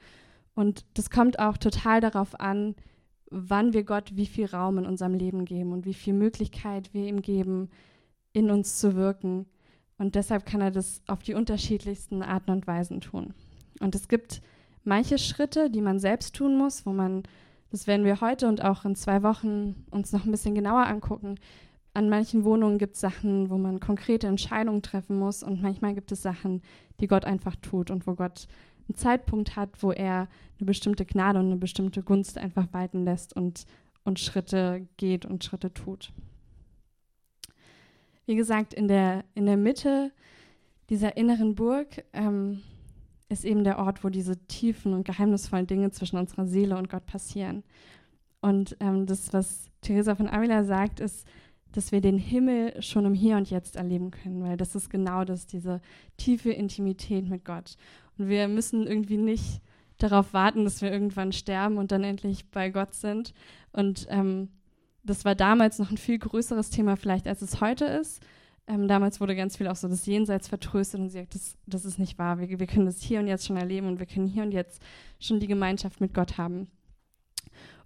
Und 0.58 0.86
das 0.96 1.10
kommt 1.10 1.40
auch 1.40 1.58
total 1.58 2.02
darauf 2.02 2.40
an, 2.40 2.76
wann 3.30 3.74
wir 3.74 3.84
Gott 3.84 4.16
wie 4.16 4.26
viel 4.26 4.48
Raum 4.48 4.80
in 4.80 4.86
unserem 4.86 5.14
Leben 5.14 5.46
geben 5.46 5.72
und 5.72 5.86
wie 5.86 5.94
viel 5.94 6.14
Möglichkeit 6.14 6.94
wir 6.94 7.08
ihm 7.08 7.22
geben, 7.22 7.70
in 8.34 8.50
uns 8.50 8.80
zu 8.80 8.96
wirken 8.96 9.46
und 9.98 10.16
deshalb 10.16 10.46
kann 10.46 10.62
er 10.62 10.72
das 10.72 11.02
auf 11.08 11.24
die 11.24 11.34
unterschiedlichsten 11.34 12.22
Arten 12.22 12.52
und 12.52 12.68
Weisen 12.68 13.02
tun. 13.02 13.34
Und 13.80 13.96
es 13.96 14.08
gibt 14.08 14.42
manche 14.84 15.18
Schritte, 15.18 15.70
die 15.70 15.82
man 15.82 16.00
selbst 16.00 16.36
tun 16.36 16.58
muss, 16.58 16.86
wo 16.86 16.92
man, 16.92 17.24
das 17.72 17.88
werden 17.88 18.06
wir 18.06 18.22
heute 18.22 18.48
und 18.48 18.64
auch 18.64 18.86
in 18.86 18.96
zwei 18.96 19.24
Wochen 19.24 19.86
uns 19.90 20.12
noch 20.12 20.26
ein 20.26 20.32
bisschen 20.32 20.56
genauer 20.56 20.86
angucken. 20.86 21.36
An 21.94 22.10
manchen 22.10 22.44
Wohnungen 22.44 22.78
gibt 22.78 22.94
es 22.94 23.02
Sachen, 23.02 23.50
wo 23.50 23.58
man 23.58 23.80
konkrete 23.80 24.28
Entscheidungen 24.28 24.84
treffen 24.84 25.18
muss 25.18 25.42
und 25.42 25.64
manchmal 25.64 25.96
gibt 25.96 26.12
es 26.12 26.22
Sachen, 26.22 26.62
die 27.00 27.08
Gott 27.08 27.26
einfach 27.26 27.56
tut 27.56 27.90
und 27.90 28.06
wo 28.06 28.14
Gott 28.14 28.48
einen 28.88 28.96
Zeitpunkt 28.96 29.56
hat, 29.56 29.82
wo 29.82 29.92
er 29.92 30.28
eine 30.60 30.66
bestimmte 30.66 31.06
Gnade 31.06 31.40
und 31.40 31.48
eine 31.48 31.58
bestimmte 31.58 32.04
Gunst 32.04 32.38
einfach 32.38 32.68
walten 32.72 33.04
lässt 33.04 33.36
und, 33.36 33.66
und 34.04 34.20
Schritte 34.20 34.88
geht 34.98 35.26
und 35.26 35.44
Schritte 35.44 35.74
tut. 35.74 36.12
Wie 38.26 38.36
gesagt, 38.36 38.74
in 38.74 38.88
der, 38.88 39.24
in 39.36 39.46
der 39.46 39.58
Mitte 39.58 40.12
dieser 40.90 41.18
inneren 41.18 41.56
Burg 41.56 42.04
ähm, 42.14 42.62
ist 43.30 43.46
eben 43.46 43.64
der 43.64 43.80
Ort, 43.80 44.04
wo 44.04 44.10
diese 44.10 44.38
tiefen 44.48 44.94
und 44.94 45.06
geheimnisvollen 45.06 45.68
Dinge 45.68 45.92
zwischen 45.92 46.18
unserer 46.18 46.48
Seele 46.48 46.78
und 46.78 46.90
Gott 46.90 47.06
passieren. 47.06 47.64
Und 48.42 48.78
ähm, 48.80 49.06
das, 49.06 49.34
was 49.34 49.70
Teresa 49.82 50.16
von 50.16 50.30
Avila 50.30 50.64
sagt, 50.64 51.00
ist, 51.00 51.28
dass 51.74 51.92
wir 51.92 52.02
den 52.02 52.18
Himmel 52.18 52.82
schon 52.82 53.06
im 53.06 53.14
Hier 53.14 53.38
und 53.38 53.50
Jetzt 53.50 53.76
erleben 53.76 54.12
können, 54.12 54.44
weil 54.44 54.58
das 54.58 54.76
ist 54.76 54.90
genau 54.90 55.26
das, 55.26 55.48
diese 55.48 55.82
tiefe 56.16 56.52
Intimität 56.52 57.28
mit 57.30 57.44
Gott. 57.44 57.78
Und 58.18 58.30
wir 58.30 58.48
müssen 58.48 58.88
irgendwie 58.88 59.18
nicht 59.18 59.62
darauf 59.98 60.34
warten, 60.34 60.64
dass 60.64 60.82
wir 60.82 60.92
irgendwann 60.92 61.32
sterben 61.32 61.78
und 61.78 61.92
dann 61.92 62.04
endlich 62.04 62.50
bei 62.52 62.70
Gott 62.70 62.94
sind. 62.94 63.34
Und 63.72 64.08
ähm, 64.10 64.50
das 65.04 65.26
war 65.26 65.36
damals 65.36 65.80
noch 65.80 65.90
ein 65.90 65.98
viel 65.98 66.20
größeres 66.20 66.70
Thema 66.70 66.98
vielleicht, 66.98 67.28
als 67.28 67.42
es 67.42 67.62
heute 67.62 67.86
ist. 67.86 68.22
Ähm, 68.68 68.88
damals 68.88 69.22
wurde 69.22 69.36
ganz 69.36 69.56
viel 69.56 69.68
auch 69.68 69.76
so 69.78 69.88
das 69.88 70.06
Jenseits 70.06 70.50
vertröstet 70.50 71.00
und 71.00 71.10
sie 71.10 71.20
sagt, 71.20 71.36
das, 71.36 71.58
das 71.66 71.86
ist 71.86 72.00
nicht 72.00 72.20
wahr. 72.20 72.40
Wir, 72.40 72.60
wir 72.60 72.68
können 72.68 72.86
das 72.86 73.02
hier 73.02 73.20
und 73.20 73.28
jetzt 73.28 73.46
schon 73.46 73.56
erleben 73.56 73.88
und 73.88 74.00
wir 74.00 74.06
können 74.06 74.28
hier 74.28 74.44
und 74.44 74.52
jetzt 74.52 74.82
schon 75.20 75.40
die 75.40 75.48
Gemeinschaft 75.48 76.02
mit 76.02 76.14
Gott 76.14 76.38
haben. 76.38 76.68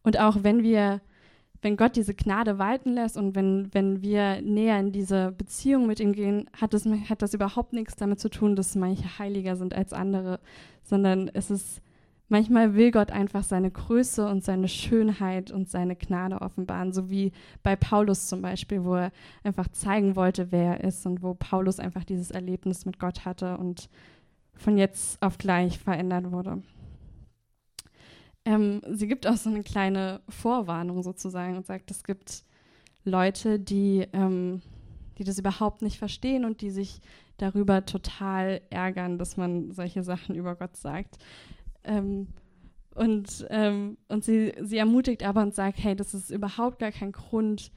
Und 0.02 0.20
auch 0.20 0.44
wenn 0.44 0.64
wir, 0.64 1.02
wenn 1.62 1.78
Gott 1.78 1.96
diese 1.96 2.14
Gnade 2.14 2.58
walten 2.58 2.94
lässt 2.94 3.18
und 3.18 3.36
wenn, 3.36 3.74
wenn 3.74 4.02
wir 4.02 4.42
näher 4.42 4.80
in 4.80 4.92
diese 4.92 5.32
Beziehung 5.32 5.88
mit 5.88 6.00
ihm 6.00 6.14
gehen, 6.14 6.50
hat 6.60 6.74
das, 6.74 6.86
hat 6.86 7.22
das 7.22 7.34
überhaupt 7.34 7.74
nichts 7.74 7.96
damit 7.96 8.20
zu 8.20 8.30
tun, 8.30 8.56
dass 8.56 8.76
manche 8.76 9.20
heiliger 9.20 9.56
sind 9.56 9.76
als 9.76 9.94
andere, 9.94 10.40
sondern 10.84 11.30
es 11.34 11.52
ist 11.52 11.82
Manchmal 12.32 12.76
will 12.76 12.92
Gott 12.92 13.12
einfach 13.12 13.44
seine 13.44 13.70
Größe 13.70 14.26
und 14.26 14.42
seine 14.42 14.70
Schönheit 14.70 15.52
und 15.52 15.70
seine 15.70 15.98
Gnade 15.98 16.40
offenbaren, 16.40 16.94
so 16.94 17.10
wie 17.10 17.34
bei 17.62 17.76
Paulus 17.76 18.28
zum 18.28 18.42
Beispiel, 18.42 18.86
wo 18.86 18.96
er 18.96 19.12
einfach 19.44 19.68
zeigen 19.68 20.16
wollte, 20.16 20.50
wer 20.50 20.78
er 20.78 20.84
ist 20.86 21.06
und 21.06 21.22
wo 21.22 21.34
Paulus 21.34 21.82
einfach 21.82 22.06
dieses 22.06 22.32
Erlebnis 22.32 22.86
mit 22.86 23.00
Gott 23.00 23.26
hatte 23.26 23.58
und 23.58 23.90
von 24.54 24.78
jetzt 24.78 25.22
auf 25.22 25.40
gleich 25.40 25.78
verändert 25.78 26.32
wurde. 26.32 26.62
Ähm, 28.46 28.82
sie 28.90 29.08
gibt 29.08 29.28
auch 29.28 29.38
so 29.38 29.50
eine 29.50 29.64
kleine 29.64 30.22
Vorwarnung 30.30 31.04
sozusagen 31.04 31.58
und 31.58 31.66
sagt, 31.66 31.92
es 31.92 32.04
gibt 32.04 32.44
Leute, 33.04 33.60
die, 33.60 34.08
ähm, 34.14 34.62
die 35.18 35.24
das 35.24 35.38
überhaupt 35.38 35.82
nicht 35.82 35.98
verstehen 35.98 36.46
und 36.46 36.62
die 36.62 36.72
sich 36.72 37.02
darüber 37.38 37.86
total 37.86 38.62
ärgern, 38.70 39.18
dass 39.18 39.38
man 39.38 39.72
solche 39.72 40.04
Sachen 40.04 40.36
über 40.36 40.56
Gott 40.56 40.76
sagt. 40.76 41.18
Ähm, 41.84 42.28
und 42.94 43.48
ähm, 43.50 43.98
und 44.10 44.24
sie, 44.24 44.54
sie 44.62 44.78
ermutigt 44.78 45.24
aber 45.24 45.42
und 45.42 45.56
sagt, 45.56 45.82
hey, 45.82 45.96
das 45.96 46.14
ist 46.14 46.30
überhaupt 46.30 46.80
gar 46.80 46.92
kein 46.92 47.12
Grund, 47.12 47.72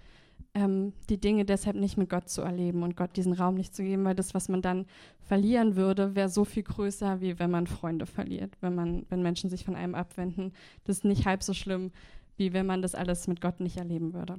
ähm, 0.54 0.92
die 1.10 1.20
Dinge 1.20 1.44
deshalb 1.44 1.76
nicht 1.76 1.98
mit 1.98 2.08
Gott 2.08 2.28
zu 2.28 2.42
erleben 2.42 2.82
und 2.82 2.96
Gott 2.96 3.16
diesen 3.16 3.32
Raum 3.32 3.56
nicht 3.56 3.74
zu 3.74 3.82
geben, 3.82 4.04
weil 4.04 4.14
das, 4.14 4.34
was 4.34 4.48
man 4.48 4.62
dann 4.62 4.86
verlieren 5.20 5.74
würde, 5.74 6.14
wäre 6.14 6.28
so 6.28 6.44
viel 6.44 6.62
größer, 6.62 7.20
wie 7.20 7.38
wenn 7.38 7.50
man 7.50 7.66
Freunde 7.66 8.06
verliert, 8.06 8.56
wenn 8.60 8.74
man, 8.74 9.04
wenn 9.08 9.22
Menschen 9.22 9.50
sich 9.50 9.64
von 9.64 9.74
einem 9.74 9.94
abwenden. 9.94 10.52
Das 10.84 10.98
ist 10.98 11.04
nicht 11.04 11.26
halb 11.26 11.42
so 11.42 11.54
schlimm, 11.54 11.90
wie 12.36 12.52
wenn 12.52 12.66
man 12.66 12.82
das 12.82 12.94
alles 12.94 13.26
mit 13.26 13.40
Gott 13.40 13.60
nicht 13.60 13.76
erleben 13.76 14.14
würde. 14.14 14.38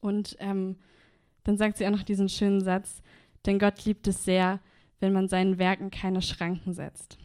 Und 0.00 0.36
ähm, 0.40 0.76
dann 1.44 1.56
sagt 1.56 1.76
sie 1.76 1.86
auch 1.86 1.92
noch 1.92 2.02
diesen 2.02 2.28
schönen 2.28 2.60
Satz, 2.60 3.02
denn 3.46 3.58
Gott 3.58 3.84
liebt 3.84 4.06
es 4.08 4.24
sehr, 4.24 4.60
wenn 5.00 5.12
man 5.12 5.28
seinen 5.28 5.58
Werken 5.58 5.90
keine 5.90 6.22
Schranken 6.22 6.72
setzt. 6.72 7.18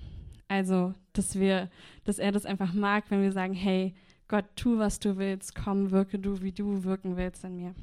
Also, 0.47 0.93
dass 1.13 1.39
wir, 1.39 1.69
dass 2.05 2.19
er 2.19 2.31
das 2.31 2.45
einfach 2.45 2.73
mag, 2.73 3.05
wenn 3.09 3.21
wir 3.21 3.31
sagen, 3.31 3.53
hey, 3.53 3.93
Gott, 4.27 4.45
tu, 4.55 4.77
was 4.77 4.99
du 4.99 5.17
willst, 5.17 5.55
komm, 5.55 5.91
wirke 5.91 6.19
du, 6.19 6.41
wie 6.41 6.51
du 6.51 6.83
wirken 6.83 7.15
willst 7.17 7.43
in 7.43 7.55
mir. 7.55 7.75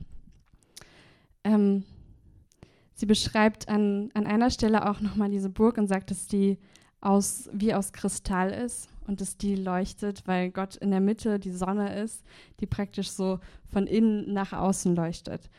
Ähm, 1.43 1.85
sie 2.95 3.07
beschreibt 3.07 3.69
an, 3.69 4.11
an 4.15 4.27
einer 4.27 4.51
Stelle 4.51 4.89
auch 4.89 5.01
nochmal 5.01 5.31
diese 5.31 5.49
Burg 5.49 5.79
und 5.79 5.87
sagt, 5.87 6.11
dass 6.11 6.27
die 6.27 6.59
aus, 7.01 7.49
wie 7.53 7.75
aus 7.75 7.93
Kristall 7.93 8.51
ist 8.51 8.89
und 9.07 9.21
dass 9.21 9.37
die 9.37 9.57
leuchtet, 9.57 10.27
weil 10.27 10.51
Gott 10.51 10.77
in 10.77 10.91
der 10.91 11.01
Mitte 11.01 11.39
die 11.39 11.53
Sonne 11.53 12.01
ist, 12.03 12.25
die 12.61 12.67
praktisch 12.67 13.11
so 13.11 13.41
von 13.71 13.87
innen 13.87 14.33
nach 14.33 14.53
außen 14.53 14.95
leuchtet. 14.95 15.51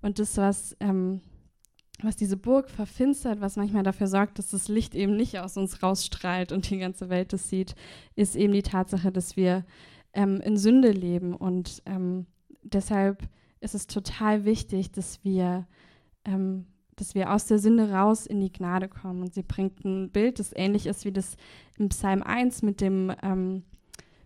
Und 0.00 0.18
das, 0.18 0.36
was 0.36 0.76
ähm, 0.80 1.20
was 2.02 2.16
diese 2.16 2.36
Burg 2.36 2.70
verfinstert, 2.70 3.40
was 3.40 3.56
manchmal 3.56 3.82
dafür 3.82 4.08
sorgt, 4.08 4.38
dass 4.38 4.50
das 4.50 4.68
Licht 4.68 4.94
eben 4.94 5.16
nicht 5.16 5.38
aus 5.38 5.56
uns 5.56 5.82
rausstrahlt 5.82 6.52
und 6.52 6.68
die 6.70 6.78
ganze 6.78 7.08
Welt 7.08 7.32
das 7.32 7.48
sieht, 7.48 7.74
ist 8.16 8.36
eben 8.36 8.52
die 8.52 8.62
Tatsache, 8.62 9.12
dass 9.12 9.36
wir 9.36 9.64
ähm, 10.14 10.40
in 10.40 10.56
Sünde 10.56 10.90
leben. 10.90 11.34
Und 11.34 11.82
ähm, 11.86 12.26
deshalb 12.62 13.28
ist 13.60 13.74
es 13.74 13.86
total 13.86 14.44
wichtig, 14.44 14.92
dass 14.92 15.22
wir, 15.24 15.66
ähm, 16.24 16.66
dass 16.96 17.14
wir 17.14 17.32
aus 17.32 17.46
der 17.46 17.58
Sünde 17.58 17.90
raus 17.90 18.26
in 18.26 18.40
die 18.40 18.52
Gnade 18.52 18.88
kommen. 18.88 19.22
Und 19.22 19.34
sie 19.34 19.42
bringt 19.42 19.84
ein 19.84 20.10
Bild, 20.10 20.38
das 20.38 20.52
ähnlich 20.54 20.86
ist 20.86 21.04
wie 21.04 21.12
das 21.12 21.36
im 21.78 21.88
Psalm 21.88 22.22
1 22.22 22.62
mit 22.62 22.80
dem, 22.80 23.12
ähm, 23.22 23.64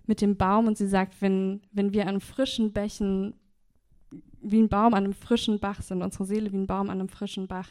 mit 0.06 0.20
dem 0.20 0.36
Baum. 0.36 0.66
Und 0.66 0.78
sie 0.78 0.88
sagt, 0.88 1.20
wenn, 1.20 1.60
wenn 1.72 1.92
wir 1.92 2.06
an 2.06 2.20
frischen 2.20 2.72
Bächen 2.72 3.34
wie 4.40 4.60
ein 4.60 4.68
Baum 4.68 4.94
an 4.94 5.04
einem 5.04 5.14
frischen 5.14 5.58
Bach 5.58 5.82
sind, 5.82 6.02
unsere 6.02 6.24
Seele 6.24 6.52
wie 6.52 6.58
ein 6.58 6.66
Baum 6.66 6.90
an 6.90 7.00
einem 7.00 7.08
frischen 7.08 7.48
Bach, 7.48 7.70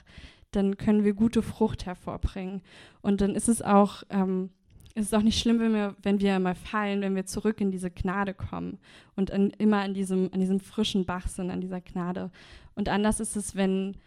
dann 0.51 0.77
können 0.77 1.03
wir 1.03 1.13
gute 1.13 1.41
Frucht 1.41 1.85
hervorbringen. 1.85 2.61
Und 3.01 3.21
dann 3.21 3.35
ist 3.35 3.49
es 3.49 3.61
auch, 3.61 4.03
ähm, 4.09 4.49
ist 4.97 5.07
es 5.07 5.13
auch 5.13 5.21
nicht 5.21 5.39
schlimm, 5.39 5.59
wenn 5.59 5.73
wir, 5.73 5.95
wenn 6.01 6.19
wir 6.19 6.39
mal 6.39 6.55
fallen, 6.55 7.01
wenn 7.01 7.15
wir 7.15 7.25
zurück 7.25 7.61
in 7.61 7.69
diese 7.69 7.91
Gnade 7.91 8.33
kommen 8.33 8.79
und 9.15 9.31
an, 9.31 9.51
immer 9.51 9.81
an 9.81 9.93
diesem, 9.93 10.29
an 10.33 10.39
diesem 10.39 10.59
frischen 10.59 11.05
Bach 11.05 11.27
sind, 11.27 11.51
an 11.51 11.61
dieser 11.61 11.81
Gnade. 11.81 12.31
Und 12.73 12.89
anders 12.89 13.19
ist 13.19 13.35
es, 13.35 13.55
wenn 13.55 13.97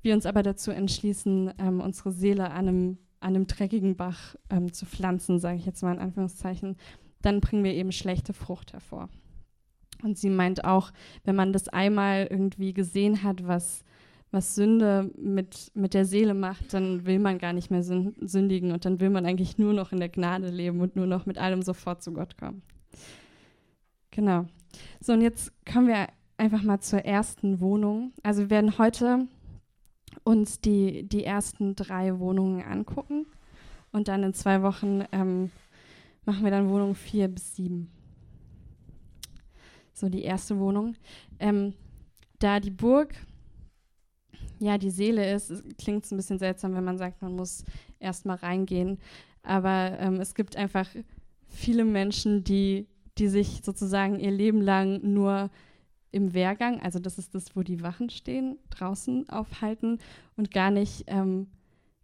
wir 0.00 0.14
uns 0.14 0.24
aber 0.24 0.42
dazu 0.42 0.70
entschließen, 0.70 1.52
ähm, 1.58 1.80
unsere 1.80 2.12
Seele 2.12 2.50
an 2.50 2.68
einem, 2.68 2.98
an 3.20 3.34
einem 3.34 3.46
dreckigen 3.46 3.96
Bach 3.96 4.36
ähm, 4.48 4.72
zu 4.72 4.86
pflanzen, 4.86 5.38
sage 5.38 5.58
ich 5.58 5.66
jetzt 5.66 5.82
mal 5.82 5.92
in 5.92 6.00
Anführungszeichen, 6.00 6.76
dann 7.20 7.40
bringen 7.40 7.64
wir 7.64 7.74
eben 7.74 7.92
schlechte 7.92 8.32
Frucht 8.32 8.72
hervor. 8.72 9.10
Und 10.02 10.16
sie 10.16 10.30
meint 10.30 10.64
auch, 10.64 10.92
wenn 11.24 11.36
man 11.36 11.52
das 11.52 11.68
einmal 11.68 12.26
irgendwie 12.30 12.72
gesehen 12.72 13.22
hat, 13.22 13.46
was, 13.46 13.84
was 14.30 14.54
Sünde 14.54 15.10
mit, 15.16 15.70
mit 15.74 15.94
der 15.94 16.04
Seele 16.04 16.34
macht, 16.34 16.74
dann 16.74 17.06
will 17.06 17.18
man 17.18 17.38
gar 17.38 17.52
nicht 17.52 17.70
mehr 17.70 17.82
sündigen 17.82 18.72
und 18.72 18.84
dann 18.84 19.00
will 19.00 19.10
man 19.10 19.24
eigentlich 19.24 19.58
nur 19.58 19.72
noch 19.72 19.92
in 19.92 19.98
der 19.98 20.10
Gnade 20.10 20.48
leben 20.50 20.80
und 20.80 20.96
nur 20.96 21.06
noch 21.06 21.26
mit 21.26 21.38
allem 21.38 21.62
sofort 21.62 22.02
zu 22.02 22.12
Gott 22.12 22.36
kommen. 22.36 22.62
Genau. 24.10 24.46
So, 25.00 25.14
und 25.14 25.22
jetzt 25.22 25.52
kommen 25.64 25.88
wir 25.88 26.08
einfach 26.36 26.62
mal 26.62 26.80
zur 26.80 27.04
ersten 27.04 27.60
Wohnung. 27.60 28.12
Also 28.22 28.42
wir 28.42 28.50
werden 28.50 28.78
heute 28.78 29.26
uns 30.24 30.60
die, 30.60 31.08
die 31.08 31.24
ersten 31.24 31.74
drei 31.74 32.18
Wohnungen 32.18 32.62
angucken 32.62 33.26
und 33.92 34.08
dann 34.08 34.22
in 34.22 34.34
zwei 34.34 34.62
Wochen 34.62 35.04
ähm, 35.12 35.50
machen 36.26 36.44
wir 36.44 36.50
dann 36.50 36.68
Wohnung 36.68 36.94
vier 36.94 37.28
bis 37.28 37.56
sieben 37.56 37.90
so 39.98 40.08
die 40.08 40.22
erste 40.22 40.58
Wohnung. 40.58 40.94
Ähm, 41.38 41.74
da 42.38 42.60
die 42.60 42.70
Burg 42.70 43.14
ja 44.58 44.78
die 44.78 44.90
Seele 44.90 45.32
ist, 45.32 45.52
klingt 45.78 46.04
es 46.04 46.10
ein 46.10 46.16
bisschen 46.16 46.38
seltsam, 46.38 46.74
wenn 46.74 46.84
man 46.84 46.98
sagt, 46.98 47.22
man 47.22 47.34
muss 47.34 47.64
erstmal 47.98 48.36
reingehen. 48.36 48.98
Aber 49.42 49.96
ähm, 49.98 50.20
es 50.20 50.34
gibt 50.34 50.56
einfach 50.56 50.88
viele 51.48 51.84
Menschen, 51.84 52.44
die, 52.44 52.86
die 53.18 53.28
sich 53.28 53.62
sozusagen 53.64 54.18
ihr 54.18 54.30
Leben 54.30 54.60
lang 54.60 55.00
nur 55.02 55.50
im 56.10 56.32
Wehrgang, 56.32 56.80
also 56.80 56.98
das 56.98 57.18
ist 57.18 57.34
das, 57.34 57.54
wo 57.54 57.62
die 57.62 57.82
Wachen 57.82 58.10
stehen, 58.10 58.58
draußen 58.70 59.28
aufhalten 59.28 59.98
und 60.36 60.50
gar 60.50 60.70
nicht, 60.70 61.04
ähm, 61.06 61.48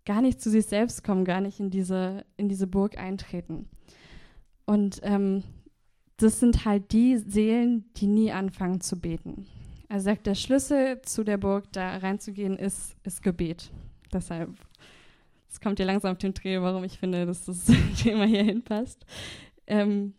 gar 0.04 0.20
nicht 0.20 0.40
zu 0.42 0.50
sich 0.50 0.66
selbst 0.66 1.04
kommen, 1.04 1.24
gar 1.24 1.40
nicht 1.40 1.58
in 1.60 1.70
diese, 1.70 2.24
in 2.36 2.48
diese 2.48 2.66
Burg 2.66 2.98
eintreten. 2.98 3.68
Und 4.66 5.00
ähm, 5.02 5.42
das 6.18 6.40
sind 6.40 6.64
halt 6.64 6.92
die 6.92 7.16
Seelen, 7.18 7.84
die 7.96 8.06
nie 8.06 8.30
anfangen 8.30 8.80
zu 8.80 9.00
beten. 9.00 9.46
Er 9.88 10.00
sagt, 10.00 10.26
der 10.26 10.34
Schlüssel 10.34 11.02
zu 11.02 11.24
der 11.24 11.36
Burg, 11.36 11.72
da 11.72 11.96
reinzugehen, 11.98 12.56
ist, 12.56 12.96
ist 13.04 13.22
Gebet. 13.22 13.70
Deshalb, 14.12 14.50
es 15.50 15.60
kommt 15.60 15.78
dir 15.78 15.86
langsam 15.86 16.12
auf 16.12 16.18
den 16.18 16.34
Dreh, 16.34 16.60
warum 16.60 16.84
ich 16.84 16.98
finde, 16.98 17.26
dass 17.26 17.44
das 17.44 17.66
Thema 18.02 18.24
hier 18.24 18.42
hinpasst. 18.42 19.04
Ähm, 19.66 20.14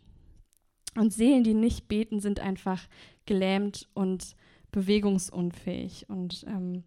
und 0.96 1.12
Seelen, 1.12 1.44
die 1.44 1.54
nicht 1.54 1.88
beten, 1.88 2.20
sind 2.20 2.40
einfach 2.40 2.86
gelähmt 3.26 3.88
und 3.94 4.34
bewegungsunfähig. 4.72 6.08
Und 6.08 6.44
ähm, 6.48 6.84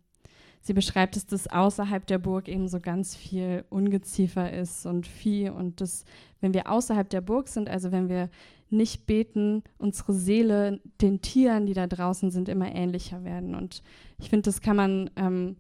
sie 0.62 0.74
beschreibt 0.74 1.16
es, 1.16 1.26
dass 1.26 1.48
außerhalb 1.48 2.06
der 2.08 2.18
Burg 2.18 2.48
eben 2.48 2.68
so 2.68 2.80
ganz 2.80 3.16
viel 3.16 3.66
Ungeziefer 3.70 4.52
ist 4.52 4.86
und 4.86 5.06
Vieh. 5.06 5.50
Und 5.50 5.82
dass, 5.82 6.06
wenn 6.42 6.54
wir 6.54 6.72
außerhalb 6.72 7.10
der 7.10 7.22
Burg 7.22 7.48
sind, 7.48 7.70
also 7.70 7.92
wenn 7.92 8.10
wir 8.10 8.30
nicht 8.72 9.06
beten, 9.06 9.64
unsere 9.78 10.14
Seele 10.14 10.80
den 11.02 11.22
Tieren, 11.22 11.66
die 11.66 11.74
da 11.74 11.88
draußen 11.88 12.32
sind, 12.32 12.50
immer 12.50 12.74
ähnlicher 12.74 13.24
werden. 13.24 13.56
Und 13.56 13.84
ich 14.20 14.30
finde, 14.30 14.44
das 14.44 14.62
kann 14.62 14.76
man, 14.76 15.10
ähm, 15.16 15.58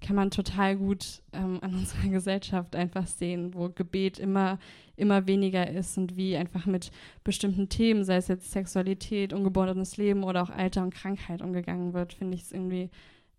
kann 0.00 0.16
man 0.16 0.30
total 0.30 0.76
gut 0.76 1.22
ähm, 1.32 1.58
an 1.62 1.74
unserer 1.78 2.08
Gesellschaft 2.08 2.76
einfach 2.76 3.06
sehen, 3.06 3.54
wo 3.54 3.68
Gebet 3.68 4.18
immer, 4.18 4.58
immer 4.96 5.26
weniger 5.26 5.68
ist 5.70 5.98
und 5.98 6.16
wie 6.16 6.36
einfach 6.36 6.66
mit 6.66 6.90
bestimmten 7.24 7.68
Themen, 7.68 8.04
sei 8.04 8.16
es 8.16 8.28
jetzt 8.28 8.52
Sexualität, 8.52 9.32
ungeborenes 9.32 9.96
Leben 9.96 10.22
oder 10.24 10.42
auch 10.42 10.50
Alter 10.50 10.82
und 10.82 10.94
Krankheit 10.94 11.42
umgegangen 11.42 11.94
wird, 11.94 12.12
finde 12.12 12.34
ich 12.34 12.42
es 12.42 12.52
irgendwie 12.52 12.90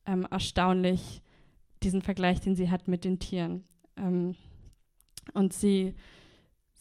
ähm, 0.06 0.28
erstaunlich, 0.30 1.22
diesen 1.84 2.02
Vergleich, 2.02 2.42
den 2.42 2.56
sie 2.56 2.72
hat 2.72 2.88
mit 2.88 3.04
den 3.04 3.20
Tieren. 3.20 3.64
Ähm, 3.98 4.36
Und 5.34 5.54
sie, 5.54 5.94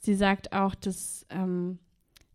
sie 0.00 0.14
sagt 0.14 0.52
auch, 0.52 0.74
dass, 0.74 1.26
ähm, 1.30 1.78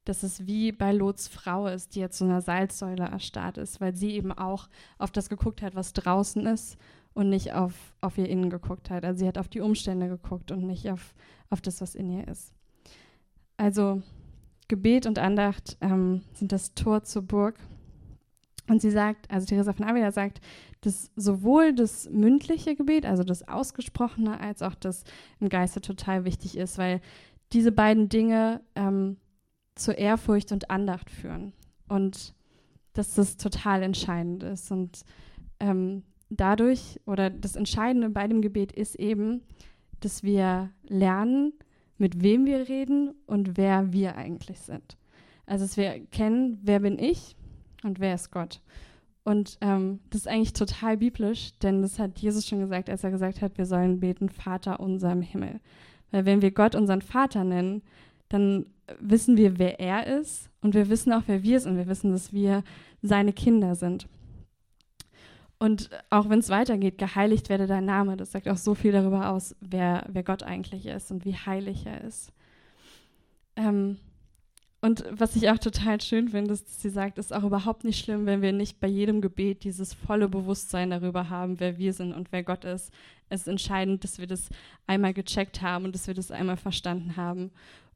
dass 0.06 0.24
es 0.24 0.48
wie 0.48 0.72
bei 0.72 0.92
Lots 0.92 1.28
Frau 1.28 1.68
ist, 1.68 1.96
die 1.96 2.00
jetzt 2.00 2.18
so 2.18 2.26
einer 2.26 2.42
Salzsäule 2.42 3.04
erstarrt 3.04 3.58
ist, 3.58 3.82
weil 3.82 3.96
sie 3.96 4.12
eben 4.12 4.32
auch 4.32 4.68
auf 4.98 5.12
das 5.12 5.30
geguckt 5.30 5.62
hat, 5.62 5.76
was 5.76 5.94
draußen 5.94 6.46
ist 6.48 6.78
und 7.14 7.30
nicht 7.30 7.54
auf, 7.54 7.74
auf 8.02 8.18
ihr 8.18 8.30
Innen 8.30 8.50
geguckt 8.50 8.90
hat. 8.90 9.06
Also 9.06 9.20
sie 9.20 9.28
hat 9.28 9.38
auf 9.38 9.48
die 9.48 9.62
Umstände 9.62 10.08
geguckt 10.08 10.52
und 10.52 10.66
nicht 10.66 10.90
auf, 10.90 11.14
auf 11.50 11.62
das, 11.62 11.82
was 11.82 11.96
in 11.96 12.10
ihr 12.10 12.28
ist. 12.28 12.54
Also 13.58 14.02
Gebet 14.68 15.06
und 15.06 15.20
Andacht 15.20 15.78
ähm, 15.82 16.24
sind 16.34 16.52
das 16.52 16.74
Tor 16.74 17.04
zur 17.04 17.22
Burg. 17.24 17.60
Und 18.68 18.82
sie 18.82 18.92
sagt, 18.92 19.30
also 19.30 19.46
Theresa 19.46 19.74
von 19.74 19.86
Avila 19.86 20.12
sagt, 20.12 20.40
dass 20.80 21.12
sowohl 21.16 21.74
das 21.76 22.10
mündliche 22.10 22.76
Gebet, 22.76 23.06
also 23.06 23.24
das 23.24 23.48
Ausgesprochene, 23.48 24.40
als 24.40 24.62
auch 24.62 24.76
das 24.76 25.04
im 25.40 25.50
Geiste 25.50 25.82
total 25.82 26.26
wichtig 26.26 26.58
ist, 26.58 26.78
weil 26.78 27.02
diese 27.52 27.72
beiden 27.72 28.08
Dinge 28.08 28.62
ähm, 28.76 29.18
zur 29.76 29.98
Ehrfurcht 29.98 30.52
und 30.52 30.70
Andacht 30.70 31.10
führen. 31.10 31.54
Und 31.88 32.34
dass 32.94 33.16
das 33.16 33.38
total 33.38 33.84
entscheidend 33.84 34.44
ist. 34.44 34.72
Und 34.72 35.04
ähm, 35.60 36.04
dadurch, 36.30 37.00
oder 37.06 37.30
das 37.30 37.56
Entscheidende 37.56 38.10
bei 38.10 38.28
dem 38.28 38.42
Gebet 38.42 38.72
ist 38.72 38.96
eben, 38.96 39.42
dass 40.00 40.24
wir 40.24 40.72
lernen, 40.88 41.54
mit 41.98 42.24
wem 42.24 42.46
wir 42.46 42.68
reden 42.68 43.14
und 43.28 43.58
wer 43.58 43.94
wir 43.94 44.16
eigentlich 44.16 44.60
sind. 44.60 44.98
Also 45.46 45.66
dass 45.66 45.78
wir 45.78 46.06
kennen, 46.08 46.60
wer 46.64 46.80
bin 46.80 46.98
ich 46.98 47.36
und 47.84 48.00
wer 48.00 48.16
ist 48.16 48.32
Gott. 48.32 48.62
Und 49.24 49.58
ähm, 49.62 50.00
das 50.10 50.22
ist 50.22 50.28
eigentlich 50.28 50.54
total 50.54 50.98
biblisch, 50.98 51.52
denn 51.60 51.84
das 51.84 52.00
hat 52.00 52.18
Jesus 52.18 52.48
schon 52.48 52.60
gesagt, 52.60 52.90
als 52.90 53.04
er 53.04 53.12
gesagt 53.12 53.42
hat, 53.42 53.58
wir 53.58 53.68
sollen 53.68 54.00
beten, 54.00 54.30
Vater 54.30 54.80
unser 54.80 55.12
im 55.12 55.22
Himmel. 55.22 55.60
Weil 56.10 56.26
wenn 56.26 56.42
wir 56.42 56.52
Gott 56.52 56.74
unseren 56.74 57.02
Vater 57.02 57.44
nennen, 57.44 57.84
dann 58.30 58.66
wissen 59.00 59.38
wir, 59.38 59.60
wer 59.60 59.80
er 59.80 60.08
ist 60.20 60.50
und 60.62 60.74
wir 60.74 60.90
wissen 60.90 61.14
auch, 61.14 61.24
wer 61.28 61.44
wir 61.44 61.60
sind. 61.60 61.78
Wir 61.78 61.88
wissen, 61.88 62.12
dass 62.12 62.34
wir 62.34 62.64
seine 63.02 63.34
Kinder 63.34 63.76
sind. 63.76 64.08
Und 65.60 65.92
auch 66.10 66.28
wenn 66.28 66.40
es 66.40 66.50
weitergeht, 66.50 66.98
geheiligt 66.98 67.50
werde 67.50 67.68
dein 67.68 67.86
Name, 67.86 68.18
das 68.18 68.32
sagt 68.32 68.48
auch 68.48 68.58
so 68.58 68.74
viel 68.74 68.92
darüber 68.92 69.30
aus, 69.30 69.56
wer, 69.62 70.08
wer 70.10 70.24
Gott 70.24 70.42
eigentlich 70.42 70.88
ist 70.88 71.12
und 71.12 71.24
wie 71.24 71.36
heilig 71.36 71.86
er 71.86 72.02
ist. 72.02 72.34
Ähm, 73.56 73.98
und 74.82 75.06
was 75.12 75.36
ich 75.36 75.52
auch 75.52 75.60
total 75.60 76.02
schön 76.02 76.30
finde, 76.30 76.54
ist, 76.54 76.68
dass 76.68 76.82
sie 76.82 76.90
sagt, 76.90 77.20
es 77.20 77.28
ist 77.28 77.32
auch 77.32 77.44
überhaupt 77.44 77.84
nicht 77.84 78.04
schlimm, 78.04 78.26
wenn 78.26 78.42
wir 78.42 78.52
nicht 78.52 78.80
bei 78.80 78.88
jedem 78.88 79.22
Gebet 79.22 79.64
dieses 79.64 79.94
volle 79.94 80.28
Bewusstsein 80.28 80.90
darüber 80.90 81.30
haben, 81.30 81.60
wer 81.60 81.78
wir 81.78 81.94
sind 81.94 82.14
und 82.14 82.32
wer 82.32 82.42
Gott 82.42 82.66
ist. 82.66 82.92
Es 83.30 83.42
ist 83.42 83.48
entscheidend, 83.48 84.04
dass 84.04 84.18
wir 84.18 84.26
das 84.26 84.50
einmal 84.88 85.14
gecheckt 85.14 85.62
haben 85.62 85.86
und 85.86 85.94
dass 85.94 86.08
wir 86.08 86.16
das 86.16 86.32
einmal 86.32 86.58
verstanden 86.58 87.16
haben 87.18 87.52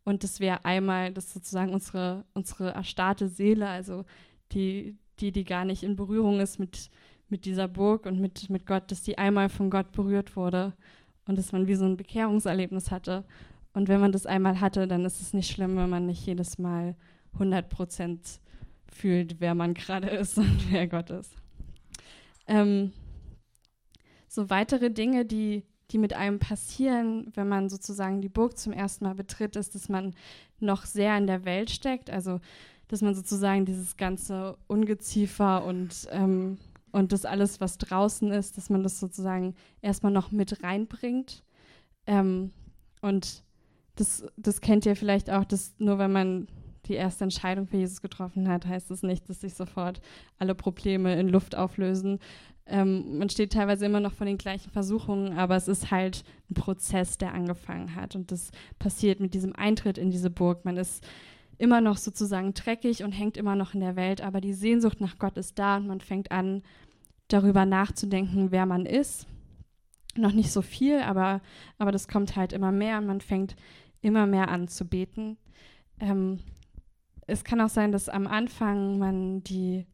und 0.06 0.24
dass 0.24 0.40
wir 0.40 0.66
einmal, 0.66 1.12
dass 1.12 1.34
sozusagen 1.34 1.74
unsere, 1.74 2.24
unsere 2.34 2.72
erstarrte 2.72 3.28
Seele, 3.28 3.68
also 3.68 4.06
die, 4.52 4.98
die, 5.20 5.32
die 5.32 5.44
gar 5.44 5.66
nicht 5.66 5.84
in 5.84 5.96
Berührung 5.96 6.40
ist 6.40 6.60
mit, 6.60 6.90
mit 7.28 7.46
dieser 7.46 7.68
Burg 7.68 8.06
und 8.06 8.20
mit, 8.20 8.50
mit 8.50 8.66
Gott, 8.66 8.92
dass 8.92 9.02
die 9.02 9.18
einmal 9.18 9.50
von 9.50 9.70
Gott 9.70 9.92
berührt 9.92 10.36
wurde 10.36 10.74
und 11.28 11.38
dass 11.38 11.52
man 11.52 11.68
wie 11.68 11.76
so 11.76 11.86
ein 11.86 11.98
Bekehrungserlebnis 11.98 12.92
hatte. 12.92 13.26
Und 13.74 13.88
wenn 13.88 14.00
man 14.00 14.12
das 14.12 14.28
einmal 14.28 14.62
hatte, 14.62 14.88
dann 14.88 15.04
ist 15.06 15.22
es 15.22 15.34
nicht 15.34 15.52
schlimm, 15.52 15.76
wenn 15.76 15.90
man 15.90 16.06
nicht 16.06 16.26
jedes 16.26 16.60
Mal 16.60 16.96
100 17.34 17.68
Prozent 17.68 18.40
fühlt, 18.88 19.42
wer 19.42 19.56
man 19.56 19.74
gerade 19.74 20.10
ist 20.10 20.38
und 20.38 20.72
wer 20.72 20.88
Gott 20.88 21.10
ist. 21.10 21.36
Ähm, 22.48 22.94
so 24.28 24.52
weitere 24.52 24.92
Dinge, 24.92 25.26
die, 25.26 25.64
die 25.92 25.98
mit 25.98 26.14
einem 26.14 26.40
passieren, 26.40 27.32
wenn 27.36 27.48
man 27.48 27.70
sozusagen 27.70 28.22
die 28.22 28.30
Burg 28.30 28.58
zum 28.58 28.74
ersten 28.74 29.06
Mal 29.06 29.16
betritt, 29.16 29.56
ist, 29.56 29.76
dass 29.76 29.90
man 29.90 30.16
noch 30.60 30.86
sehr 30.86 31.18
in 31.18 31.28
der 31.28 31.46
Welt 31.46 31.70
steckt. 31.70 32.10
Also, 32.10 32.40
dass 32.88 33.02
man 33.02 33.16
sozusagen 33.16 33.66
dieses 33.66 33.98
ganze 33.98 34.58
Ungeziefer 34.68 35.66
und 35.66 36.08
ähm, 36.12 36.58
und 36.96 37.12
das 37.12 37.26
alles, 37.26 37.60
was 37.60 37.78
draußen 37.78 38.32
ist, 38.32 38.56
dass 38.56 38.70
man 38.70 38.82
das 38.82 39.02
sozusagen 39.02 39.54
erstmal 39.82 40.14
noch 40.14 40.32
mit 40.32 40.64
reinbringt. 40.64 41.44
Ähm, 42.08 42.52
und 43.02 43.44
das, 43.98 44.24
das 44.38 44.62
kennt 44.62 44.86
ihr 44.86 44.96
vielleicht 44.96 45.30
auch, 45.30 45.44
dass 45.44 45.74
nur 45.78 45.98
wenn 46.00 46.14
man 46.14 46.48
die 46.88 46.94
erste 46.94 47.24
Entscheidung 47.24 47.68
für 47.68 47.78
Jesus 47.78 48.02
getroffen 48.02 48.48
hat, 48.48 48.66
heißt 48.66 48.92
es 48.92 49.02
das 49.02 49.08
nicht, 49.08 49.30
dass 49.30 49.42
sich 49.42 49.54
sofort 49.54 50.02
alle 50.40 50.56
Probleme 50.56 51.20
in 51.20 51.30
Luft 51.30 51.56
auflösen. 51.56 52.20
Ähm, 52.68 53.20
man 53.20 53.30
steht 53.30 53.54
teilweise 53.54 53.86
immer 53.86 54.00
noch 54.00 54.14
vor 54.14 54.26
den 54.26 54.38
gleichen 54.38 54.72
Versuchungen, 54.72 55.38
aber 55.38 55.56
es 55.56 55.68
ist 55.68 55.92
halt 55.92 56.24
ein 56.50 56.56
Prozess, 56.56 57.18
der 57.18 57.34
angefangen 57.34 57.96
hat. 57.96 58.16
Und 58.16 58.32
das 58.32 58.52
passiert 58.80 59.20
mit 59.20 59.34
diesem 59.34 59.56
Eintritt 59.56 59.98
in 59.98 60.10
diese 60.10 60.30
Burg. 60.30 60.66
Man 60.66 60.78
ist 60.78 61.06
immer 61.58 61.82
noch 61.82 61.98
sozusagen 61.98 62.54
dreckig 62.54 63.04
und 63.04 63.12
hängt 63.12 63.38
immer 63.38 63.56
noch 63.56 63.74
in 63.74 63.80
der 63.80 63.96
Welt, 63.96 64.22
aber 64.22 64.42
die 64.42 64.54
Sehnsucht 64.54 65.00
nach 65.00 65.20
Gott 65.20 65.38
ist 65.38 65.60
da 65.60 65.78
und 65.78 65.88
man 65.88 66.02
fängt 66.02 66.32
an, 66.32 66.64
darüber 67.28 67.66
nachzudenken, 67.66 68.52
wer 68.52 68.66
man 68.66 68.86
ist. 68.86 69.28
Noch 70.18 70.32
nicht 70.32 70.52
so 70.52 70.62
viel, 70.62 71.00
aber, 71.00 71.42
aber 71.78 71.92
das 71.92 72.08
kommt 72.08 72.36
halt 72.36 72.54
immer 72.54 72.72
mehr 72.72 72.98
und 72.98 73.06
man 73.06 73.22
fängt 73.22 73.56
immer 74.02 74.26
mehr 74.26 74.50
an 74.50 74.68
zu 74.68 74.86
beten. 74.86 75.38
Ähm, 76.00 76.40
es 77.28 77.44
kann 77.44 77.62
auch 77.62 77.70
sein, 77.70 77.92
dass 77.92 78.10
am 78.10 78.28
Anfang 78.28 79.00
man 79.00 79.44
die, 79.44 79.86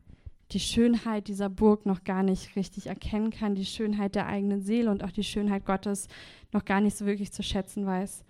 die 0.51 0.59
Schönheit 0.59 1.27
dieser 1.27 1.49
Burg 1.49 1.85
noch 1.85 2.03
gar 2.03 2.23
nicht 2.23 2.55
richtig 2.55 2.87
erkennen 2.87 3.31
kann, 3.31 3.55
die 3.55 3.65
Schönheit 3.65 4.15
der 4.15 4.27
eigenen 4.27 4.61
Seele 4.61 4.91
und 4.91 5.03
auch 5.03 5.11
die 5.11 5.23
Schönheit 5.23 5.65
Gottes 5.65 6.07
noch 6.51 6.65
gar 6.65 6.81
nicht 6.81 6.97
so 6.97 7.05
wirklich 7.05 7.31
zu 7.31 7.43
schätzen 7.43 7.85
weiß. 7.85 8.25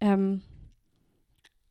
Ähm, 0.00 0.42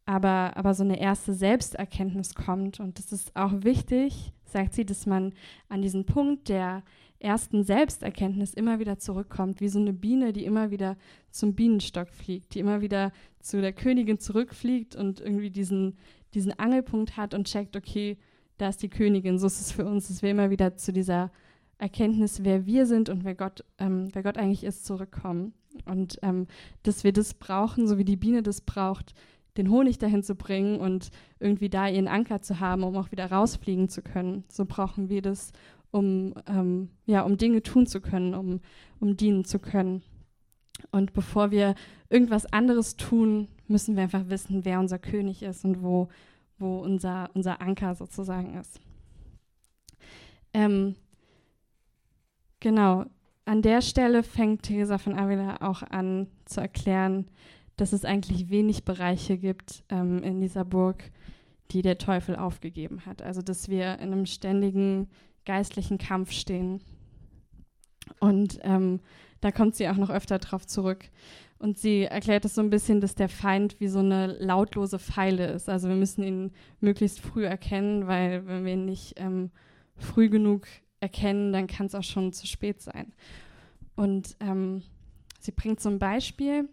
aber, 0.06 0.56
aber 0.56 0.74
so 0.74 0.84
eine 0.84 1.00
erste 1.00 1.34
Selbsterkenntnis 1.34 2.36
kommt. 2.36 2.80
Und 2.80 3.00
das 3.00 3.12
ist 3.12 3.36
auch 3.36 3.64
wichtig, 3.64 4.34
sagt 4.46 4.74
sie, 4.74 4.86
dass 4.86 5.06
man 5.06 5.34
an 5.68 5.82
diesen 5.82 6.06
Punkt 6.06 6.50
der 6.50 6.84
ersten 7.20 7.64
Selbsterkenntnis 7.64 8.54
immer 8.54 8.80
wieder 8.80 9.00
zurückkommt, 9.00 9.62
wie 9.62 9.68
so 9.68 9.80
eine 9.80 9.94
Biene, 9.94 10.32
die 10.32 10.46
immer 10.46 10.70
wieder 10.70 10.96
zum 11.32 11.56
Bienenstock 11.56 12.10
fliegt, 12.10 12.54
die 12.54 12.60
immer 12.60 12.82
wieder 12.82 13.12
zu 13.40 13.62
der 13.62 13.74
Königin 13.74 14.20
zurückfliegt 14.20 14.96
und 14.96 15.22
irgendwie 15.22 15.50
diesen, 15.50 15.98
diesen 16.36 16.58
Angelpunkt 16.60 17.18
hat 17.18 17.34
und 17.34 17.48
checkt, 17.48 17.76
okay, 17.76 18.18
da 18.58 18.70
ist 18.70 18.82
die 18.84 18.90
Königin, 18.90 19.40
so 19.40 19.48
ist 19.48 19.60
es 19.60 19.72
für 19.72 19.86
uns, 19.86 20.08
dass 20.08 20.22
wir 20.22 20.32
immer 20.32 20.50
wieder 20.50 20.76
zu 20.76 20.94
dieser 20.94 21.32
Erkenntnis, 21.78 22.44
wer 22.44 22.66
wir 22.66 22.86
sind 22.86 23.10
und 23.10 23.24
wer 23.24 23.36
Gott, 23.36 23.66
ähm, 23.80 24.10
wer 24.14 24.24
Gott 24.24 24.38
eigentlich 24.38 24.64
ist, 24.64 24.86
zurückkommen. 24.86 25.54
Und 25.86 26.20
ähm, 26.22 26.48
dass 26.84 27.04
wir 27.04 27.12
das 27.12 27.34
brauchen, 27.34 27.88
so 27.88 27.98
wie 27.98 28.06
die 28.06 28.16
Biene 28.16 28.44
das 28.44 28.62
braucht, 28.62 29.14
den 29.58 29.70
Honig 29.70 29.98
dahin 29.98 30.24
zu 30.24 30.36
bringen 30.36 30.80
und 30.80 31.10
irgendwie 31.40 31.70
da 31.70 31.88
ihren 31.88 32.08
Anker 32.08 32.42
zu 32.42 32.60
haben, 32.60 32.84
um 32.84 32.96
auch 32.96 33.12
wieder 33.12 33.30
rausfliegen 33.32 33.90
zu 33.90 34.02
können. 34.02 34.44
So 34.50 34.66
brauchen 34.66 35.10
wir 35.10 35.22
das, 35.22 35.52
um, 35.92 36.34
ähm, 36.48 36.90
ja, 37.06 37.22
um 37.22 37.38
Dinge 37.38 37.62
tun 37.62 37.88
zu 37.88 38.02
können, 38.02 38.34
um, 38.34 38.62
um 39.00 39.18
dienen 39.18 39.46
zu 39.46 39.60
können. 39.60 40.02
Und 40.92 41.14
bevor 41.14 41.52
wir 41.52 41.76
irgendwas 42.10 42.46
anderes 42.52 42.96
tun, 42.96 43.48
müssen 43.68 43.96
wir 43.96 44.04
einfach 44.04 44.30
wissen, 44.30 44.66
wer 44.66 44.80
unser 44.80 45.00
König 45.00 45.44
ist 45.44 45.66
und 45.66 45.82
wo, 45.82 46.10
wo 46.58 46.80
unser, 46.80 47.30
unser 47.34 47.62
Anker 47.62 47.96
sozusagen 47.96 48.56
ist. 48.56 48.80
Ähm, 50.54 50.96
genau, 52.60 53.06
an 53.46 53.62
der 53.62 53.82
Stelle 53.82 54.24
fängt 54.24 54.64
Teresa 54.64 54.98
von 54.98 55.18
Avila 55.18 55.58
auch 55.62 55.84
an 55.84 56.28
zu 56.46 56.62
erklären, 56.62 57.28
dass 57.78 57.94
es 57.94 58.06
eigentlich 58.06 58.50
wenig 58.50 58.86
Bereiche 58.86 59.38
gibt 59.38 59.84
ähm, 59.90 60.24
in 60.24 60.40
dieser 60.40 60.66
Burg, 60.66 61.12
die 61.72 61.82
der 61.82 61.98
Teufel 61.98 62.36
aufgegeben 62.36 63.06
hat. 63.06 63.22
Also 63.22 63.42
dass 63.42 63.70
wir 63.70 64.00
in 64.00 64.14
einem 64.14 64.26
ständigen 64.26 65.10
geistlichen 65.46 65.98
Kampf 65.98 66.32
stehen. 66.32 66.82
Und 68.20 68.60
ähm, 68.64 69.00
da 69.42 69.52
kommt 69.52 69.76
sie 69.76 69.88
auch 69.90 69.98
noch 69.98 70.10
öfter 70.10 70.40
drauf 70.40 70.66
zurück. 70.66 71.10
Und 71.58 71.78
sie 71.78 72.04
erklärt 72.04 72.46
es 72.46 72.56
so 72.56 72.62
ein 72.62 72.70
bisschen, 72.70 73.00
dass 73.00 73.16
der 73.16 73.30
Feind 73.30 73.80
wie 73.80 73.88
so 73.88 74.00
eine 74.00 74.28
lautlose 74.28 75.00
Pfeile 75.00 75.48
ist. 75.48 75.70
Also 75.70 75.88
wir 75.88 75.96
müssen 75.96 76.24
ihn 76.24 76.52
möglichst 76.82 77.20
früh 77.20 77.46
erkennen, 77.46 78.08
weil 78.08 78.46
wenn 78.46 78.66
wir 78.66 78.74
ihn 78.74 78.86
nicht 78.86 79.14
ähm, 79.18 79.52
früh 79.96 80.30
genug 80.30 80.68
erkennen, 81.00 81.54
dann 81.54 81.68
kann 81.68 81.86
es 81.88 81.96
auch 81.96 82.04
schon 82.04 82.34
zu 82.34 82.46
spät 82.46 82.82
sein. 82.82 83.14
Und 83.96 84.36
ähm, 84.42 84.84
sie 85.40 85.52
bringt 85.52 85.80
zum 85.80 85.98
Beispiel, 86.00 86.68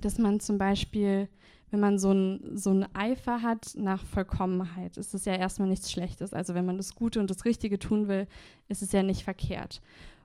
dass 0.00 0.18
man 0.18 0.40
zum 0.40 0.58
Beispiel, 0.58 1.28
wenn 1.70 1.80
man 1.80 1.98
so 1.98 2.12
ein, 2.12 2.56
so 2.56 2.70
ein 2.70 2.86
Eifer 2.94 3.42
hat 3.42 3.74
nach 3.76 4.02
Vollkommenheit, 4.04 4.96
ist 4.96 5.14
es 5.14 5.24
ja 5.24 5.34
erstmal 5.34 5.68
nichts 5.68 5.92
Schlechtes. 5.92 6.32
Also 6.32 6.54
wenn 6.54 6.66
man 6.66 6.76
das 6.76 6.96
Gute 6.96 7.20
und 7.20 7.30
das 7.30 7.44
Richtige 7.44 7.78
tun 7.78 8.08
will, 8.08 8.26
ist 8.68 8.82
es 8.82 8.90
ja 8.90 9.02
nicht 9.02 9.22
verkehrt. 9.22 9.80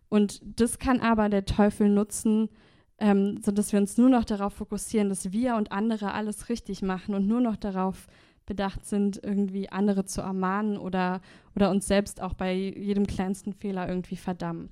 Und 0.10 0.42
das 0.60 0.80
kann 0.80 1.00
aber 1.00 1.30
der 1.30 1.46
Teufel 1.46 1.90
nutzen, 1.90 2.50
ähm, 2.98 3.40
sodass 3.44 3.72
wir 3.72 3.80
uns 3.80 3.98
nur 3.98 4.10
noch 4.10 4.26
darauf 4.26 4.54
fokussieren, 4.54 5.10
dass 5.10 5.32
wir 5.32 5.56
und 5.56 5.72
andere 5.72 6.14
alles 6.14 6.50
richtig 6.50 6.82
machen 6.82 7.16
und 7.16 7.28
nur 7.28 7.42
noch 7.42 7.56
darauf 7.56 8.08
bedacht 8.46 8.86
sind, 8.86 9.24
irgendwie 9.24 9.70
andere 9.70 10.06
zu 10.06 10.22
ermahnen 10.22 10.78
oder, 10.78 11.22
oder 11.56 11.70
uns 11.70 11.88
selbst 11.88 12.22
auch 12.22 12.34
bei 12.34 12.54
jedem 12.54 13.06
kleinsten 13.06 13.54
Fehler 13.54 13.88
irgendwie 13.88 14.16
verdammen. 14.16 14.70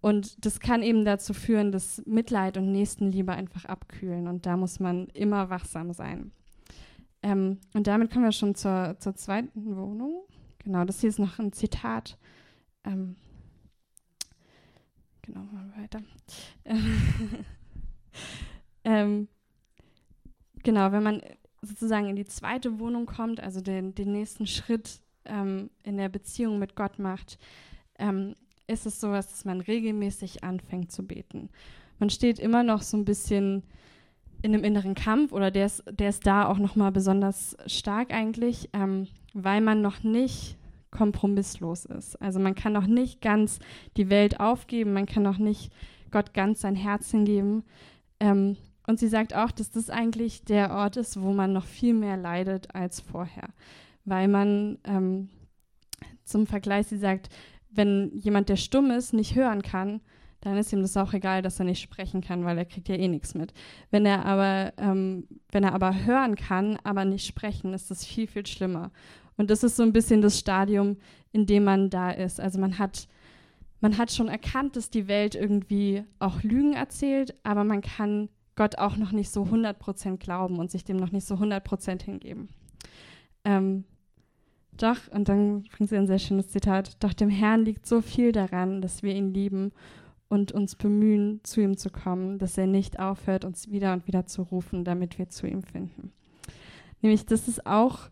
Und 0.00 0.44
das 0.44 0.60
kann 0.60 0.82
eben 0.82 1.04
dazu 1.04 1.34
führen, 1.34 1.72
dass 1.72 2.02
Mitleid 2.06 2.56
und 2.56 2.70
Nächstenliebe 2.70 3.32
einfach 3.32 3.64
abkühlen. 3.64 4.28
Und 4.28 4.46
da 4.46 4.56
muss 4.56 4.78
man 4.78 5.06
immer 5.08 5.50
wachsam 5.50 5.92
sein. 5.92 6.30
Ähm, 7.22 7.58
und 7.72 7.86
damit 7.86 8.12
kommen 8.12 8.26
wir 8.26 8.32
schon 8.32 8.54
zur, 8.54 8.96
zur 8.98 9.14
zweiten 9.14 9.76
Wohnung. 9.76 10.24
Genau, 10.58 10.84
das 10.84 11.00
hier 11.00 11.08
ist 11.08 11.18
noch 11.18 11.38
ein 11.38 11.52
Zitat. 11.52 12.18
Ähm, 12.84 13.16
genau, 15.24 15.40
machen 15.40 15.72
wir 15.74 15.82
weiter. 15.82 16.00
ähm, 18.84 19.28
genau, 20.62 20.92
wenn 20.92 21.02
man 21.02 21.22
sozusagen 21.62 22.08
in 22.08 22.16
die 22.16 22.26
zweite 22.26 22.78
Wohnung 22.78 23.06
kommt, 23.06 23.40
also 23.40 23.60
den, 23.60 23.94
den 23.94 24.12
nächsten 24.12 24.46
Schritt 24.46 25.00
ähm, 25.24 25.70
in 25.82 25.96
der 25.96 26.08
Beziehung 26.08 26.58
mit 26.58 26.76
Gott 26.76 26.98
macht, 26.98 27.38
ähm, 27.98 28.34
ist 28.66 28.86
es 28.86 29.00
so, 29.00 29.12
dass 29.12 29.44
man 29.44 29.60
regelmäßig 29.60 30.44
anfängt 30.44 30.90
zu 30.90 31.06
beten. 31.06 31.50
Man 31.98 32.10
steht 32.10 32.38
immer 32.38 32.62
noch 32.62 32.82
so 32.82 32.96
ein 32.96 33.04
bisschen 33.04 33.62
in 34.42 34.52
einem 34.52 34.64
inneren 34.64 34.94
Kampf 34.94 35.32
oder 35.32 35.50
der 35.50 35.66
ist, 35.66 35.84
der 35.90 36.10
ist 36.10 36.26
da 36.26 36.46
auch 36.46 36.58
noch 36.58 36.76
mal 36.76 36.90
besonders 36.90 37.56
stark 37.66 38.12
eigentlich, 38.12 38.68
ähm, 38.72 39.08
weil 39.32 39.60
man 39.60 39.80
noch 39.80 40.02
nicht 40.02 40.58
kompromisslos 40.94 41.84
ist. 41.84 42.20
Also 42.22 42.40
man 42.40 42.54
kann 42.54 42.72
noch 42.72 42.86
nicht 42.86 43.20
ganz 43.20 43.58
die 43.96 44.08
Welt 44.08 44.40
aufgeben, 44.40 44.94
man 44.94 45.06
kann 45.06 45.22
noch 45.22 45.38
nicht 45.38 45.72
Gott 46.10 46.32
ganz 46.32 46.60
sein 46.60 46.76
Herz 46.76 47.10
hingeben. 47.10 47.64
Ähm, 48.20 48.56
und 48.86 48.98
sie 48.98 49.08
sagt 49.08 49.34
auch, 49.34 49.50
dass 49.50 49.70
das 49.70 49.90
eigentlich 49.90 50.44
der 50.44 50.70
Ort 50.70 50.96
ist, 50.96 51.20
wo 51.20 51.32
man 51.32 51.52
noch 51.52 51.64
viel 51.64 51.94
mehr 51.94 52.16
leidet 52.16 52.74
als 52.74 53.00
vorher, 53.00 53.48
weil 54.04 54.28
man 54.28 54.78
ähm, 54.84 55.28
zum 56.24 56.46
Vergleich, 56.46 56.86
sie 56.86 56.98
sagt, 56.98 57.28
wenn 57.70 58.12
jemand, 58.14 58.48
der 58.48 58.56
stumm 58.56 58.90
ist, 58.90 59.12
nicht 59.12 59.34
hören 59.34 59.62
kann, 59.62 60.00
dann 60.42 60.58
ist 60.58 60.72
ihm 60.72 60.82
das 60.82 60.96
auch 60.96 61.14
egal, 61.14 61.40
dass 61.40 61.58
er 61.58 61.64
nicht 61.64 61.80
sprechen 61.80 62.20
kann, 62.20 62.44
weil 62.44 62.58
er 62.58 62.66
kriegt 62.66 62.88
ja 62.88 62.96
eh 62.96 63.08
nichts 63.08 63.34
mit. 63.34 63.54
Wenn 63.90 64.04
er 64.04 64.26
aber, 64.26 64.74
ähm, 64.76 65.26
wenn 65.50 65.64
er 65.64 65.72
aber 65.72 66.04
hören 66.04 66.36
kann, 66.36 66.78
aber 66.84 67.06
nicht 67.06 67.26
sprechen, 67.26 67.72
ist 67.72 67.90
das 67.90 68.04
viel, 68.04 68.26
viel 68.26 68.46
schlimmer. 68.46 68.92
Und 69.36 69.50
das 69.50 69.62
ist 69.62 69.76
so 69.76 69.82
ein 69.82 69.92
bisschen 69.92 70.22
das 70.22 70.38
Stadium, 70.38 70.96
in 71.32 71.46
dem 71.46 71.64
man 71.64 71.90
da 71.90 72.10
ist. 72.10 72.40
Also 72.40 72.58
man 72.60 72.78
hat, 72.78 73.08
man 73.80 73.98
hat 73.98 74.12
schon 74.12 74.28
erkannt, 74.28 74.76
dass 74.76 74.90
die 74.90 75.08
Welt 75.08 75.34
irgendwie 75.34 76.04
auch 76.18 76.42
Lügen 76.42 76.74
erzählt, 76.74 77.34
aber 77.42 77.64
man 77.64 77.80
kann 77.80 78.28
Gott 78.56 78.78
auch 78.78 78.96
noch 78.96 79.12
nicht 79.12 79.30
so 79.30 79.42
100% 79.42 80.18
glauben 80.18 80.58
und 80.58 80.70
sich 80.70 80.84
dem 80.84 80.96
noch 80.96 81.10
nicht 81.10 81.26
so 81.26 81.34
100% 81.34 82.02
hingeben. 82.02 82.48
Ähm, 83.44 83.84
doch, 84.76 85.08
und 85.10 85.28
dann 85.28 85.64
bringt 85.64 85.90
sie 85.90 85.96
ein 85.96 86.06
sehr 86.06 86.18
schönes 86.18 86.48
Zitat, 86.48 87.02
doch 87.02 87.12
dem 87.12 87.30
Herrn 87.30 87.64
liegt 87.64 87.86
so 87.86 88.00
viel 88.00 88.32
daran, 88.32 88.82
dass 88.82 89.02
wir 89.02 89.14
ihn 89.14 89.32
lieben 89.32 89.72
und 90.28 90.52
uns 90.52 90.74
bemühen, 90.74 91.40
zu 91.44 91.60
ihm 91.60 91.76
zu 91.76 91.90
kommen, 91.90 92.38
dass 92.38 92.58
er 92.58 92.66
nicht 92.66 92.98
aufhört, 92.98 93.44
uns 93.44 93.70
wieder 93.70 93.92
und 93.92 94.06
wieder 94.06 94.26
zu 94.26 94.42
rufen, 94.42 94.84
damit 94.84 95.18
wir 95.18 95.28
zu 95.28 95.46
ihm 95.46 95.62
finden. 95.62 96.12
Nämlich, 97.02 97.26
das 97.26 97.46
ist 97.48 97.66
auch 97.66 98.08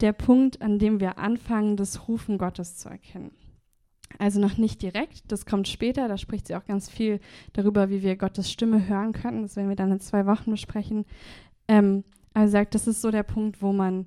der 0.00 0.12
Punkt, 0.12 0.62
an 0.62 0.78
dem 0.78 1.00
wir 1.00 1.18
anfangen, 1.18 1.76
das 1.76 2.08
Rufen 2.08 2.38
Gottes 2.38 2.76
zu 2.76 2.88
erkennen. 2.88 3.32
Also 4.18 4.40
noch 4.40 4.56
nicht 4.56 4.80
direkt, 4.82 5.30
das 5.30 5.44
kommt 5.44 5.68
später, 5.68 6.08
da 6.08 6.16
spricht 6.16 6.46
sie 6.46 6.56
auch 6.56 6.64
ganz 6.64 6.88
viel 6.88 7.20
darüber, 7.52 7.90
wie 7.90 8.02
wir 8.02 8.16
Gottes 8.16 8.50
Stimme 8.50 8.88
hören 8.88 9.12
können. 9.12 9.42
Das 9.42 9.56
werden 9.56 9.68
wir 9.68 9.76
dann 9.76 9.92
in 9.92 10.00
zwei 10.00 10.26
Wochen 10.26 10.50
besprechen. 10.50 11.04
Ähm, 11.68 12.04
sie 12.34 12.48
sagt, 12.48 12.74
das 12.74 12.86
ist 12.86 13.02
so 13.02 13.10
der 13.10 13.22
Punkt, 13.22 13.60
wo 13.60 13.72
man 13.72 14.06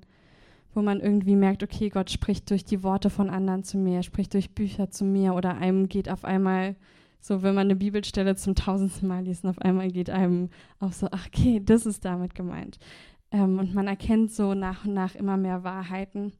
wo 0.74 0.82
man 0.82 1.00
irgendwie 1.00 1.36
merkt, 1.36 1.62
okay, 1.62 1.90
Gott 1.90 2.10
spricht 2.10 2.50
durch 2.50 2.64
die 2.64 2.82
Worte 2.82 3.10
von 3.10 3.30
anderen 3.30 3.62
zu 3.62 3.76
mir, 3.76 4.02
spricht 4.02 4.34
durch 4.34 4.54
Bücher 4.54 4.90
zu 4.90 5.04
mir 5.04 5.34
oder 5.34 5.56
einem 5.56 5.88
geht 5.88 6.08
auf 6.08 6.24
einmal 6.24 6.76
so, 7.20 7.42
wenn 7.42 7.54
man 7.54 7.66
eine 7.68 7.76
Bibelstelle 7.76 8.34
zum 8.34 8.56
tausendsten 8.56 9.06
Mal 9.06 9.24
liest, 9.24 9.44
auf 9.44 9.60
einmal 9.60 9.88
geht 9.92 10.10
einem 10.10 10.50
auch 10.80 10.92
so, 10.92 11.06
ach, 11.12 11.28
okay, 11.28 11.62
das 11.64 11.86
ist 11.86 12.04
damit 12.04 12.34
gemeint. 12.34 12.78
Ähm, 13.32 13.58
und 13.58 13.74
man 13.74 13.88
erkennt 13.88 14.32
so 14.32 14.54
nach 14.54 14.84
und 14.84 14.94
nach 14.94 15.16
immer 15.16 15.36
mehr 15.36 15.64
Wahrheiten. 15.64 16.32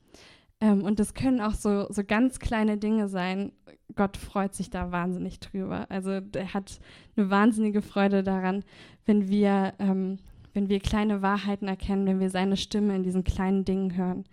Ähm, 0.60 0.84
und 0.84 1.00
das 1.00 1.14
können 1.14 1.40
auch 1.40 1.54
so, 1.54 1.86
so 1.90 2.04
ganz 2.04 2.38
kleine 2.38 2.78
Dinge 2.78 3.08
sein. 3.08 3.52
Gott 3.96 4.16
freut 4.16 4.54
sich 4.54 4.70
da 4.70 4.92
wahnsinnig 4.92 5.40
drüber. 5.40 5.86
Also 5.90 6.10
er 6.10 6.54
hat 6.54 6.78
eine 7.16 7.30
wahnsinnige 7.30 7.82
Freude 7.82 8.22
daran, 8.22 8.64
wenn 9.04 9.28
wir 9.28 9.74
ähm, 9.78 10.18
wenn 10.54 10.68
wir 10.68 10.80
kleine 10.80 11.22
Wahrheiten 11.22 11.68
erkennen, 11.68 12.06
wenn 12.06 12.20
wir 12.20 12.30
seine 12.30 12.56
Stimme 12.56 12.94
in 12.94 13.02
diesen 13.02 13.24
kleinen 13.24 13.64
Dingen 13.64 13.96
hören. 13.96 14.24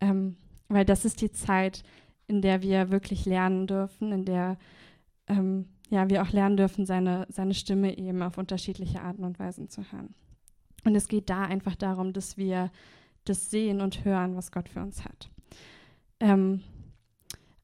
Ähm, 0.00 0.36
weil 0.68 0.84
das 0.84 1.04
ist 1.04 1.20
die 1.20 1.30
Zeit, 1.30 1.82
in 2.26 2.42
der 2.42 2.62
wir 2.62 2.90
wirklich 2.90 3.26
lernen 3.26 3.66
dürfen, 3.66 4.12
in 4.12 4.24
der 4.24 4.58
ähm, 5.28 5.66
ja, 5.88 6.08
wir 6.08 6.22
auch 6.22 6.30
lernen 6.30 6.56
dürfen, 6.56 6.86
seine, 6.86 7.26
seine 7.28 7.54
Stimme 7.54 7.96
eben 7.96 8.22
auf 8.22 8.38
unterschiedliche 8.38 9.02
Arten 9.02 9.24
und 9.24 9.38
Weisen 9.38 9.68
zu 9.68 9.82
hören. 9.92 10.14
Und 10.84 10.94
es 10.94 11.08
geht 11.08 11.30
da 11.30 11.42
einfach 11.42 11.76
darum, 11.76 12.12
dass 12.12 12.36
wir 12.36 12.70
das 13.24 13.50
sehen 13.50 13.80
und 13.80 14.04
hören, 14.04 14.36
was 14.36 14.50
Gott 14.50 14.68
für 14.68 14.80
uns 14.80 15.04
hat. 15.04 15.30
Ähm, 16.20 16.62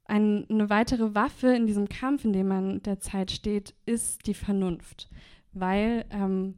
ein, 0.05 0.47
eine 0.49 0.71
weitere 0.71 1.15
Waffe 1.15 1.49
in 1.55 1.67
diesem 1.67 1.89
Kampf, 1.89 2.25
in 2.25 2.33
dem 2.33 2.49
man 2.49 2.83
derzeit 2.83 3.31
steht, 3.31 3.75
ist 3.87 4.27
die 4.27 4.35
Vernunft, 4.35 5.09
weil 5.53 6.05
ähm, 6.11 6.55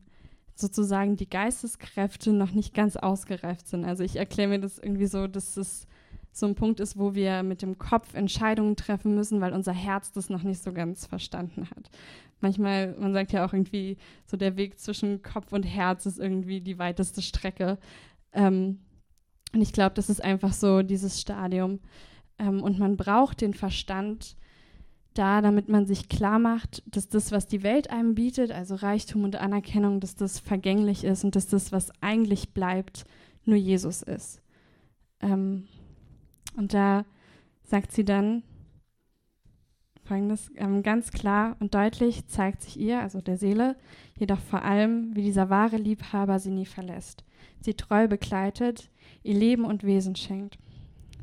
sozusagen 0.55 1.17
die 1.17 1.29
Geisteskräfte 1.29 2.33
noch 2.33 2.53
nicht 2.53 2.75
ganz 2.75 2.97
ausgereift 2.97 3.67
sind. 3.67 3.85
Also 3.85 4.05
ich 4.05 4.17
erkläre 4.17 4.49
mir 4.51 4.61
das 4.61 4.79
irgendwie 4.79 5.07
so, 5.07 5.27
dass 5.27 5.57
es 5.57 5.87
so 6.33 6.47
ein 6.47 6.55
Punkt 6.55 6.81
ist, 6.81 6.99
wo 6.99 7.15
wir 7.15 7.43
mit 7.43 7.63
dem 7.63 7.79
Kopf 7.79 8.15
Entscheidungen 8.15 8.77
treffen 8.77 9.15
müssen, 9.15 9.41
weil 9.41 9.53
unser 9.53 9.73
Herz 9.73 10.13
das 10.13 10.31
noch 10.31 10.43
nicht 10.43 10.63
so 10.63 10.73
ganz 10.73 11.07
verstanden 11.07 11.69
hat. 11.71 11.91
Manchmal, 12.41 12.95
man 12.99 13.13
sagt 13.13 13.33
ja 13.33 13.45
auch 13.45 13.53
irgendwie, 13.53 13.97
so 14.27 14.37
der 14.37 14.57
Weg 14.57 14.79
zwischen 14.79 15.23
Kopf 15.23 15.53
und 15.53 15.65
Herz 15.65 16.07
ist 16.07 16.19
irgendwie 16.19 16.61
die 16.61 16.79
weiteste 16.79 17.21
Strecke. 17.21 17.79
Ähm, 18.33 18.79
und 19.53 19.61
ich 19.61 19.73
glaube, 19.73 19.95
das 19.95 20.09
ist 20.09 20.23
einfach 20.23 20.53
so 20.53 20.83
dieses 20.83 21.21
Stadium. 21.21 21.81
Ähm, 22.39 22.63
und 22.63 22.79
man 22.79 22.97
braucht 22.97 23.41
den 23.41 23.55
Verstand, 23.55 24.37
da, 25.15 25.41
damit 25.41 25.69
man 25.69 25.87
sich 25.87 26.09
klar 26.09 26.39
macht, 26.39 26.83
dass 26.87 27.09
das, 27.09 27.33
was 27.33 27.47
die 27.47 27.65
Welt 27.65 27.91
einem 27.91 28.15
bietet, 28.15 28.53
also 28.53 28.77
Reichtum 28.77 29.25
und 29.25 29.37
Anerkennung, 29.37 30.01
dass 30.01 30.15
das 30.15 30.39
vergänglich 30.39 31.05
ist 31.05 31.25
und 31.25 31.35
dass 31.35 31.49
das, 31.49 31.73
was 31.73 31.91
eigentlich 32.01 32.55
bleibt, 32.55 33.05
nur 33.45 33.57
Jesus 33.57 34.03
ist. 34.03 34.41
Ähm, 35.21 35.67
und 36.57 36.75
da 36.75 37.05
sagt 37.63 37.93
sie 37.93 38.05
dann 38.05 38.43
folgendes, 40.11 40.51
ähm, 40.57 40.83
ganz 40.83 41.13
klar 41.13 41.57
und 41.61 41.75
deutlich 41.75 42.27
zeigt 42.27 42.63
sich 42.63 42.81
ihr, 42.81 43.01
also 43.01 43.21
der 43.21 43.37
Seele, 43.37 43.77
jedoch 44.19 44.41
vor 44.41 44.65
allem, 44.65 45.15
wie 45.15 45.23
dieser 45.23 45.51
wahre 45.51 45.77
Liebhaber 45.77 46.41
sie 46.41 46.51
nie 46.51 46.67
verlässt, 46.67 47.25
sie 47.61 47.75
treu 47.75 48.09
begleitet, 48.09 48.91
ihr 49.23 49.35
Leben 49.35 49.65
und 49.65 49.85
Wesen 49.85 50.17
schenkt. 50.17 50.59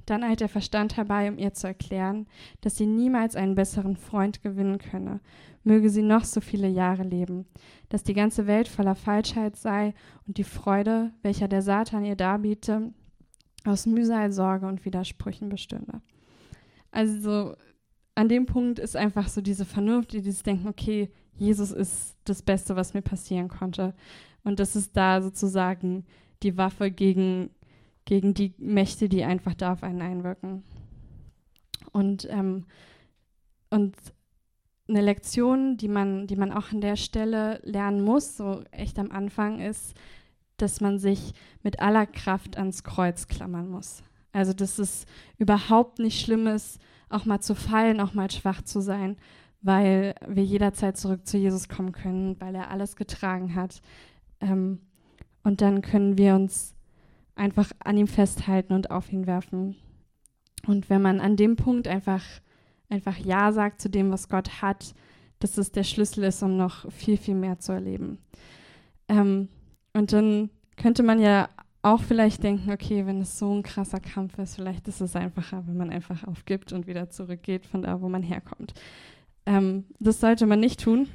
Dann 0.05 0.23
eilt 0.23 0.39
der 0.39 0.47
Verstand 0.47 0.95
herbei, 0.95 1.27
um 1.27 1.37
ihr 1.37 1.53
zu 1.53 1.67
erklären, 1.67 2.27
dass 2.61 2.77
sie 2.77 2.85
niemals 2.85 3.35
einen 3.35 3.55
besseren 3.55 3.97
Freund 3.97 4.41
gewinnen 4.41 4.77
könne, 4.77 5.19
möge 5.65 5.89
sie 5.89 6.01
noch 6.01 6.23
so 6.23 6.39
viele 6.39 6.69
Jahre 6.69 7.03
leben, 7.03 7.45
dass 7.89 8.03
die 8.03 8.13
ganze 8.13 8.47
Welt 8.47 8.69
voller 8.69 8.95
Falschheit 8.95 9.57
sei 9.57 9.93
und 10.25 10.37
die 10.37 10.45
Freude, 10.45 11.11
welcher 11.23 11.49
der 11.49 11.61
Satan 11.61 12.05
ihr 12.05 12.15
darbiete, 12.15 12.93
aus 13.67 13.85
Mühsal, 13.85 14.31
Sorge 14.31 14.67
und 14.67 14.85
Widersprüchen 14.85 15.49
bestünde. 15.49 16.01
Also 16.91 17.19
so, 17.19 17.55
an 18.15 18.29
dem 18.29 18.45
Punkt 18.45 18.79
ist 18.79 18.95
einfach 18.95 19.27
so 19.27 19.41
diese 19.41 19.65
Vernunft, 19.65 20.13
die 20.13 20.21
dieses 20.21 20.43
Denken, 20.43 20.67
okay, 20.67 21.11
Jesus 21.35 21.71
ist 21.71 22.17
das 22.23 22.41
Beste, 22.41 22.75
was 22.75 22.93
mir 22.93 23.01
passieren 23.01 23.47
konnte. 23.47 23.93
Und 24.43 24.59
das 24.59 24.75
ist 24.75 24.95
da 24.97 25.21
sozusagen 25.21 26.05
die 26.41 26.57
Waffe 26.57 26.89
gegen 26.91 27.51
gegen 28.07 28.33
die 28.33 28.53
Mächte, 28.57 29.09
die 29.09 29.23
einfach 29.25 29.53
da 29.53 29.73
auf 29.73 29.83
einen 29.83 30.01
einwirken. 30.01 30.63
Und, 31.91 32.27
ähm, 32.31 32.65
und 33.69 33.95
eine 34.87 35.01
Lektion, 35.01 35.75
die 35.75 35.89
man, 35.89 36.25
die 36.25 36.37
man 36.37 36.53
auch 36.53 36.71
an 36.71 36.79
der 36.79 36.95
Stelle 36.95 37.59
lernen 37.63 38.01
muss, 38.01 38.37
so 38.37 38.63
echt 38.71 38.97
am 38.97 39.11
Anfang, 39.11 39.59
ist, 39.59 39.93
dass 40.57 40.81
man 40.81 40.99
sich 40.99 41.33
mit 41.63 41.79
aller 41.79 42.05
Kraft 42.05 42.57
ans 42.57 42.83
Kreuz 42.83 43.27
klammern 43.27 43.69
muss. 43.69 44.03
Also, 44.31 44.53
dass 44.53 44.79
es 44.79 45.05
überhaupt 45.37 45.99
nicht 45.99 46.21
schlimm 46.23 46.47
ist, 46.47 46.79
auch 47.09 47.25
mal 47.25 47.39
zu 47.39 47.55
fallen, 47.55 47.99
auch 47.99 48.13
mal 48.13 48.29
schwach 48.29 48.61
zu 48.61 48.81
sein, 48.81 49.17
weil 49.61 50.15
wir 50.27 50.43
jederzeit 50.43 50.97
zurück 50.97 51.25
zu 51.25 51.37
Jesus 51.37 51.69
kommen 51.69 51.91
können, 51.91 52.39
weil 52.39 52.55
er 52.55 52.69
alles 52.69 52.95
getragen 52.95 53.55
hat. 53.55 53.81
Ähm, 54.41 54.79
und 55.43 55.61
dann 55.61 55.81
können 55.81 56.17
wir 56.17 56.35
uns 56.35 56.75
einfach 57.35 57.71
an 57.79 57.97
ihm 57.97 58.07
festhalten 58.07 58.73
und 58.73 58.91
auf 58.91 59.11
ihn 59.11 59.27
werfen. 59.27 59.75
Und 60.65 60.89
wenn 60.89 61.01
man 61.01 61.21
an 61.21 61.37
dem 61.37 61.55
Punkt 61.55 61.87
einfach, 61.87 62.23
einfach 62.89 63.17
Ja 63.17 63.51
sagt 63.51 63.81
zu 63.81 63.89
dem, 63.89 64.11
was 64.11 64.27
Gott 64.27 64.61
hat, 64.61 64.93
dass 65.39 65.57
es 65.57 65.71
der 65.71 65.83
Schlüssel 65.83 66.23
ist, 66.25 66.43
um 66.43 66.57
noch 66.57 66.91
viel, 66.91 67.17
viel 67.17 67.35
mehr 67.35 67.59
zu 67.59 67.71
erleben. 67.71 68.17
Ähm, 69.07 69.49
und 69.97 70.13
dann 70.13 70.51
könnte 70.75 71.01
man 71.01 71.19
ja 71.19 71.49
auch 71.81 72.01
vielleicht 72.01 72.43
denken, 72.43 72.71
okay, 72.71 73.05
wenn 73.07 73.21
es 73.21 73.39
so 73.39 73.51
ein 73.51 73.63
krasser 73.63 73.99
Kampf 73.99 74.37
ist, 74.37 74.55
vielleicht 74.55 74.87
ist 74.87 75.01
es 75.01 75.15
einfacher, 75.15 75.63
wenn 75.65 75.77
man 75.77 75.89
einfach 75.89 76.27
aufgibt 76.27 76.71
und 76.71 76.85
wieder 76.85 77.09
zurückgeht 77.09 77.65
von 77.65 77.81
da, 77.81 77.99
wo 78.01 78.07
man 78.07 78.21
herkommt. 78.21 78.73
Ähm, 79.47 79.85
das 79.99 80.19
sollte 80.19 80.45
man 80.45 80.59
nicht 80.59 80.81
tun, 80.81 81.07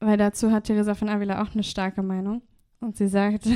weil 0.00 0.16
dazu 0.16 0.50
hat 0.50 0.64
Teresa 0.64 0.94
von 0.94 1.08
Avila 1.08 1.42
auch 1.42 1.52
eine 1.52 1.62
starke 1.62 2.02
Meinung. 2.02 2.42
Und 2.80 2.96
sie 2.96 3.08
sagt, 3.08 3.48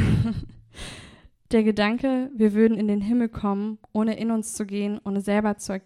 der 1.51 1.65
Gedanke, 1.65 2.31
wir 2.37 2.53
würden 2.53 2.79
in 2.79 2.87
den 2.87 3.01
Himmel 3.01 3.29
kommen, 3.29 3.79
ohne 3.93 4.19
in 4.19 4.31
uns 4.31 4.55
zu 4.55 4.67
gehen, 4.67 5.01
ohne, 5.05 5.21
selber 5.21 5.57
zu, 5.57 5.81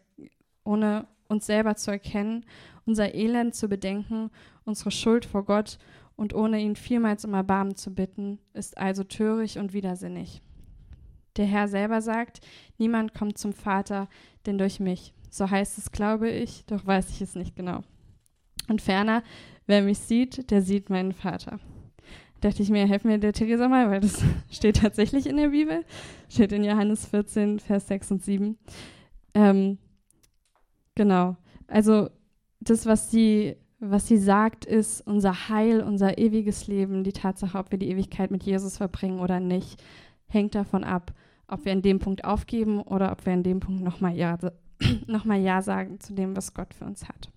ohne 0.64 1.06
uns 1.28 1.46
selber 1.46 1.76
zu 1.76 1.90
erkennen, 1.90 2.44
unser 2.84 3.14
Elend 3.14 3.54
zu 3.54 3.68
bedenken, 3.68 4.30
unsere 4.64 4.90
Schuld 4.90 5.24
vor 5.24 5.44
Gott 5.44 5.78
und 6.16 6.34
ohne 6.34 6.60
ihn 6.60 6.76
vielmals 6.76 7.24
um 7.24 7.34
Erbarmen 7.34 7.76
zu 7.76 7.94
bitten, 7.94 8.38
ist 8.54 8.78
also 8.78 9.04
töricht 9.04 9.56
und 9.56 9.72
widersinnig. 9.72 10.42
Der 11.36 11.46
Herr 11.46 11.68
selber 11.68 12.02
sagt, 12.02 12.40
niemand 12.78 13.14
kommt 13.14 13.38
zum 13.38 13.52
Vater, 13.52 14.08
denn 14.46 14.58
durch 14.58 14.80
mich. 14.80 15.14
So 15.30 15.50
heißt 15.50 15.78
es, 15.78 15.90
glaube 15.90 16.30
ich, 16.30 16.66
doch 16.66 16.86
weiß 16.86 17.10
ich 17.10 17.22
es 17.22 17.34
nicht 17.34 17.56
genau. 17.56 17.80
Und 18.68 18.82
ferner, 18.82 19.22
wer 19.66 19.82
mich 19.82 19.98
sieht, 19.98 20.50
der 20.50 20.62
sieht 20.62 20.90
meinen 20.90 21.12
Vater. 21.12 21.58
Dachte 22.42 22.62
ich 22.62 22.70
mir, 22.70 22.86
helf 22.88 23.04
mir 23.04 23.18
der 23.18 23.32
Theresa 23.32 23.68
mal, 23.68 23.88
weil 23.88 24.00
das 24.00 24.22
steht 24.50 24.76
tatsächlich 24.76 25.26
in 25.26 25.36
der 25.36 25.48
Bibel. 25.48 25.84
Steht 26.28 26.52
in 26.52 26.64
Johannes 26.64 27.06
14, 27.06 27.60
Vers 27.60 27.88
6 27.88 28.10
und 28.10 28.24
7. 28.24 28.58
Ähm, 29.34 29.78
genau. 30.94 31.36
Also 31.68 32.10
das, 32.60 32.84
was 32.86 33.10
sie, 33.10 33.56
was 33.84 34.06
sie 34.06 34.16
sagt, 34.16 34.64
ist 34.64 35.00
unser 35.00 35.48
Heil, 35.48 35.82
unser 35.82 36.16
ewiges 36.16 36.68
Leben, 36.68 37.02
die 37.02 37.12
Tatsache, 37.12 37.58
ob 37.58 37.72
wir 37.72 37.78
die 37.78 37.88
Ewigkeit 37.88 38.30
mit 38.30 38.44
Jesus 38.44 38.76
verbringen 38.76 39.18
oder 39.18 39.40
nicht, 39.40 39.82
hängt 40.28 40.54
davon 40.54 40.84
ab, 40.84 41.12
ob 41.48 41.64
wir 41.64 41.72
in 41.72 41.82
dem 41.82 41.98
Punkt 41.98 42.24
aufgeben 42.24 42.80
oder 42.80 43.10
ob 43.10 43.26
wir 43.26 43.32
in 43.32 43.42
dem 43.42 43.58
Punkt 43.58 43.82
nochmal 43.82 44.16
ja, 44.16 44.38
noch 45.08 45.24
ja 45.24 45.62
sagen 45.62 45.98
zu 45.98 46.14
dem, 46.14 46.36
was 46.36 46.54
Gott 46.54 46.74
für 46.74 46.84
uns 46.84 47.08
hat. 47.08 47.32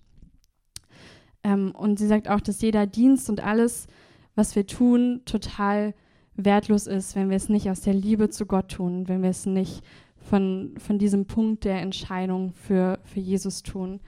Ähm, 1.42 1.72
und 1.74 1.98
sie 1.98 2.06
sagt 2.06 2.28
auch, 2.28 2.40
dass 2.40 2.62
jeder 2.62 2.86
Dienst 2.86 3.28
und 3.28 3.42
alles, 3.42 3.88
was 4.36 4.54
wir 4.54 4.68
tun, 4.68 5.22
total 5.24 5.94
wertlos 6.36 6.86
ist, 6.86 7.16
wenn 7.16 7.28
wir 7.28 7.36
es 7.36 7.48
nicht 7.48 7.68
aus 7.70 7.80
der 7.80 7.94
Liebe 7.94 8.30
zu 8.30 8.46
Gott 8.46 8.70
tun, 8.70 9.08
wenn 9.08 9.22
wir 9.22 9.30
es 9.30 9.46
nicht 9.46 9.82
von, 10.16 10.74
von 10.78 10.98
diesem 10.98 11.26
Punkt 11.26 11.64
der 11.64 11.80
Entscheidung 11.80 12.52
für, 12.52 13.00
für 13.02 13.20
Jesus 13.20 13.64
tun. 13.64 13.98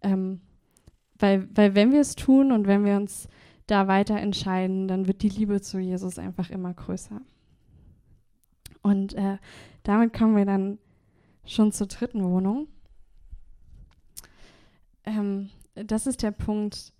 Ähm, 0.00 0.40
weil, 1.22 1.48
weil 1.54 1.74
wenn 1.74 1.92
wir 1.92 2.00
es 2.00 2.16
tun 2.16 2.52
und 2.52 2.66
wenn 2.66 2.84
wir 2.84 2.96
uns 2.96 3.28
da 3.66 3.86
weiter 3.86 4.16
entscheiden, 4.16 4.88
dann 4.88 5.06
wird 5.06 5.22
die 5.22 5.28
Liebe 5.28 5.60
zu 5.60 5.78
Jesus 5.78 6.18
einfach 6.18 6.50
immer 6.50 6.74
größer. 6.74 7.20
Und 8.82 9.14
äh, 9.14 9.38
damit 9.84 10.12
kommen 10.12 10.36
wir 10.36 10.44
dann 10.44 10.78
schon 11.44 11.72
zur 11.72 11.86
dritten 11.86 12.24
Wohnung. 12.24 12.66
Ähm, 15.04 15.50
das 15.74 16.06
ist 16.06 16.22
der 16.22 16.32
Punkt, 16.32 16.92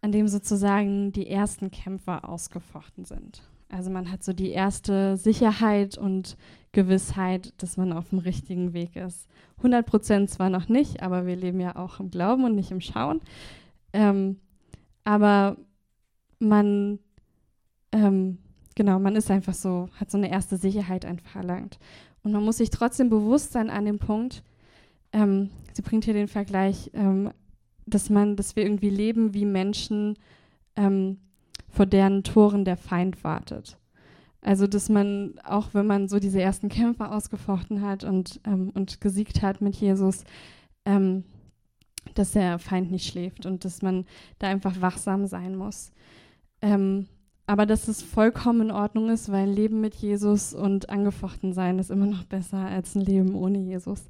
an 0.00 0.12
dem 0.12 0.28
sozusagen 0.28 1.12
die 1.12 1.28
ersten 1.28 1.70
Kämpfer 1.70 2.28
ausgefochten 2.28 3.04
sind. 3.04 3.42
Also 3.72 3.90
man 3.90 4.12
hat 4.12 4.22
so 4.22 4.32
die 4.32 4.50
erste 4.50 5.16
Sicherheit 5.16 5.98
und 5.98 6.36
Gewissheit, 6.70 7.52
dass 7.58 7.76
man 7.76 7.92
auf 7.92 8.10
dem 8.10 8.18
richtigen 8.18 8.72
Weg 8.72 8.96
ist. 8.96 9.28
100 9.58 9.84
Prozent 9.84 10.30
zwar 10.30 10.50
noch 10.50 10.68
nicht, 10.68 11.02
aber 11.02 11.26
wir 11.26 11.36
leben 11.36 11.60
ja 11.60 11.76
auch 11.76 11.98
im 11.98 12.10
Glauben 12.10 12.44
und 12.44 12.54
nicht 12.54 12.70
im 12.70 12.80
Schauen. 12.80 13.20
Ähm, 13.92 14.36
aber 15.04 15.56
man 16.38 16.98
ähm, 17.92 18.38
genau, 18.74 18.98
man 18.98 19.16
ist 19.16 19.30
einfach 19.30 19.54
so, 19.54 19.88
hat 19.98 20.10
so 20.10 20.18
eine 20.18 20.30
erste 20.30 20.56
Sicherheit 20.56 21.04
einfach 21.04 21.36
erlangt. 21.36 21.78
Und 22.22 22.32
man 22.32 22.44
muss 22.44 22.58
sich 22.58 22.70
trotzdem 22.70 23.10
bewusst 23.10 23.52
sein 23.52 23.70
an 23.70 23.84
dem 23.84 23.98
Punkt, 23.98 24.42
ähm, 25.12 25.50
sie 25.72 25.82
bringt 25.82 26.04
hier 26.04 26.14
den 26.14 26.28
Vergleich, 26.28 26.90
ähm, 26.94 27.30
dass 27.86 28.08
man, 28.08 28.36
dass 28.36 28.56
wir 28.56 28.62
irgendwie 28.62 28.90
leben 28.90 29.34
wie 29.34 29.44
Menschen, 29.44 30.16
ähm, 30.76 31.18
vor 31.72 31.86
deren 31.86 32.22
Toren 32.22 32.64
der 32.64 32.76
Feind 32.76 33.24
wartet. 33.24 33.78
Also, 34.42 34.66
dass 34.66 34.88
man, 34.88 35.34
auch 35.44 35.72
wenn 35.72 35.86
man 35.86 36.08
so 36.08 36.18
diese 36.18 36.40
ersten 36.40 36.68
Kämpfe 36.68 37.10
ausgefochten 37.10 37.80
hat 37.80 38.04
und, 38.04 38.40
ähm, 38.44 38.70
und 38.74 39.00
gesiegt 39.00 39.40
hat 39.40 39.60
mit 39.60 39.76
Jesus, 39.76 40.24
ähm, 40.84 41.24
dass 42.14 42.32
der 42.32 42.58
Feind 42.58 42.90
nicht 42.90 43.06
schläft 43.06 43.46
und 43.46 43.64
dass 43.64 43.82
man 43.82 44.04
da 44.38 44.48
einfach 44.48 44.80
wachsam 44.80 45.26
sein 45.26 45.56
muss. 45.56 45.92
Ähm, 46.60 47.06
aber 47.46 47.66
dass 47.66 47.88
es 47.88 48.02
vollkommen 48.02 48.62
in 48.62 48.70
Ordnung 48.70 49.10
ist, 49.10 49.30
weil 49.30 49.48
Leben 49.48 49.80
mit 49.80 49.94
Jesus 49.94 50.54
und 50.54 50.90
angefochten 50.90 51.52
sein 51.52 51.78
ist 51.78 51.90
immer 51.90 52.06
noch 52.06 52.24
besser 52.24 52.58
als 52.58 52.94
ein 52.94 53.02
Leben 53.02 53.34
ohne 53.34 53.58
Jesus. 53.58 54.04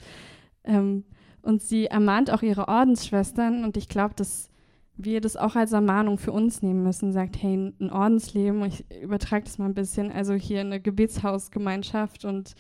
Ähm, 0.65 1.05
und 1.43 1.61
sie 1.63 1.87
ermahnt 1.87 2.31
auch 2.31 2.43
ihre 2.43 2.69
Ordensschwestern 2.69 3.65
und 3.65 3.77
ich 3.77 3.89
glaube, 3.89 4.15
dass 4.15 4.52
wir 4.97 5.21
das 5.21 5.37
auch 5.37 5.57
als 5.57 5.73
Ermahnung 5.73 6.19
für 6.19 6.33
uns 6.33 6.63
nehmen 6.63 6.83
müssen. 6.83 7.13
Sagt, 7.13 7.43
hey, 7.43 7.73
ein 7.81 7.91
Ordensleben, 7.91 8.65
ich 8.65 8.85
übertrage 9.03 9.45
das 9.45 9.59
mal 9.59 9.67
ein 9.67 9.75
bisschen, 9.75 10.13
also 10.13 10.35
hier 10.35 10.61
eine 10.61 10.81
Gebetshausgemeinschaft 10.81 12.25
und 12.25 12.55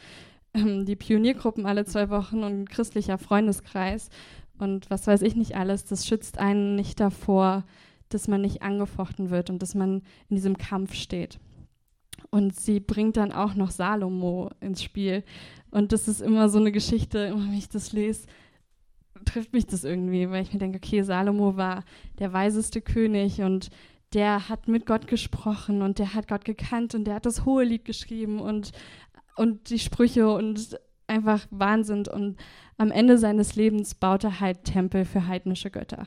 ähm, 0.54 0.86
die 0.86 0.96
Pioniergruppen 0.96 1.66
alle 1.66 1.84
zwei 1.84 2.10
Wochen 2.10 2.42
und 2.42 2.62
ein 2.62 2.68
christlicher 2.68 3.18
Freundeskreis 3.18 4.10
und 4.62 4.90
was 4.90 5.06
weiß 5.06 5.22
ich 5.22 5.34
nicht 5.34 5.56
alles, 5.56 5.84
das 5.84 6.06
schützt 6.06 6.38
einen 6.38 6.76
nicht 6.76 7.00
davor, 7.00 7.64
dass 8.08 8.28
man 8.28 8.42
nicht 8.42 8.62
angefochten 8.62 9.30
wird 9.30 9.50
und 9.50 9.60
dass 9.60 9.74
man 9.74 10.02
in 10.28 10.36
diesem 10.36 10.56
Kampf 10.56 10.94
steht. 10.94 11.40
Und 12.30 12.58
sie 12.58 12.78
bringt 12.78 13.16
dann 13.16 13.32
auch 13.32 13.54
noch 13.54 13.70
Salomo 13.70 14.50
ins 14.60 14.82
Spiel. 14.82 15.24
Und 15.70 15.92
das 15.92 16.06
ist 16.06 16.20
immer 16.20 16.48
so 16.48 16.58
eine 16.58 16.70
Geschichte, 16.70 17.32
wenn 17.34 17.54
ich 17.54 17.68
das 17.68 17.92
lese, 17.92 18.28
trifft 19.24 19.52
mich 19.52 19.66
das 19.66 19.84
irgendwie, 19.84 20.30
weil 20.30 20.42
ich 20.42 20.52
mir 20.52 20.58
denke, 20.58 20.78
okay, 20.78 21.02
Salomo 21.02 21.56
war 21.56 21.84
der 22.18 22.32
weiseste 22.32 22.80
König 22.80 23.40
und 23.42 23.70
der 24.12 24.48
hat 24.48 24.68
mit 24.68 24.86
Gott 24.86 25.06
gesprochen 25.06 25.82
und 25.82 25.98
der 25.98 26.14
hat 26.14 26.28
Gott 26.28 26.44
gekannt 26.44 26.94
und 26.94 27.04
der 27.04 27.14
hat 27.14 27.26
das 27.26 27.44
hohe 27.44 27.64
Lied 27.64 27.84
geschrieben 27.84 28.40
und, 28.40 28.72
und 29.36 29.70
die 29.70 29.78
Sprüche 29.78 30.30
und 30.30 30.78
einfach 31.06 31.46
Wahnsinn. 31.50 32.06
Und 32.06 32.36
am 32.76 32.90
Ende 32.90 33.18
seines 33.18 33.56
Lebens 33.56 33.94
baut 33.94 34.24
er 34.24 34.40
halt 34.40 34.64
Tempel 34.64 35.04
für 35.04 35.26
heidnische 35.26 35.70
Götter. 35.70 36.06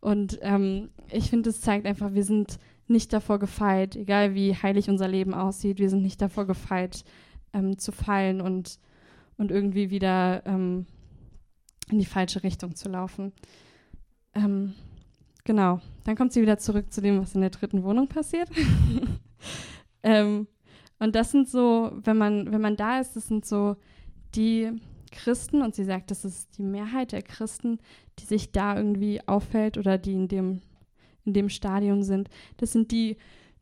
Und 0.00 0.38
ähm, 0.42 0.90
ich 1.10 1.30
finde, 1.30 1.50
es 1.50 1.60
zeigt 1.60 1.86
einfach, 1.86 2.14
wir 2.14 2.24
sind 2.24 2.58
nicht 2.86 3.12
davor 3.12 3.38
gefeit, 3.38 3.96
egal 3.96 4.34
wie 4.34 4.54
heilig 4.54 4.88
unser 4.88 5.08
Leben 5.08 5.34
aussieht, 5.34 5.78
wir 5.78 5.90
sind 5.90 6.02
nicht 6.02 6.22
davor 6.22 6.46
gefeit, 6.46 7.04
ähm, 7.52 7.78
zu 7.78 7.92
fallen 7.92 8.40
und, 8.40 8.78
und 9.36 9.50
irgendwie 9.50 9.90
wieder 9.90 10.42
ähm, 10.46 10.86
in 11.90 11.98
die 11.98 12.06
falsche 12.06 12.42
Richtung 12.42 12.74
zu 12.74 12.88
laufen. 12.88 13.32
Ähm, 14.34 14.74
genau, 15.44 15.80
dann 16.04 16.16
kommt 16.16 16.32
sie 16.32 16.42
wieder 16.42 16.58
zurück 16.58 16.92
zu 16.92 17.00
dem, 17.00 17.20
was 17.20 17.34
in 17.34 17.40
der 17.40 17.50
dritten 17.50 17.82
Wohnung 17.82 18.08
passiert. 18.08 18.48
Ähm, 20.02 20.46
und 20.98 21.14
das 21.14 21.30
sind 21.30 21.48
so, 21.48 21.92
wenn 22.04 22.16
man, 22.16 22.52
wenn 22.52 22.60
man 22.60 22.76
da 22.76 23.00
ist, 23.00 23.16
das 23.16 23.28
sind 23.28 23.44
so 23.44 23.76
die 24.34 24.70
Christen, 25.10 25.62
und 25.62 25.74
sie 25.74 25.84
sagt, 25.84 26.10
das 26.10 26.24
ist 26.24 26.58
die 26.58 26.62
Mehrheit 26.62 27.12
der 27.12 27.22
Christen, 27.22 27.78
die 28.18 28.24
sich 28.24 28.52
da 28.52 28.76
irgendwie 28.76 29.26
auffällt 29.26 29.78
oder 29.78 29.98
die 29.98 30.12
in 30.12 30.28
dem, 30.28 30.60
in 31.24 31.32
dem 31.32 31.48
Stadium 31.48 32.02
sind, 32.02 32.28
das 32.58 32.72
sind 32.72 32.90
die, 32.90 33.16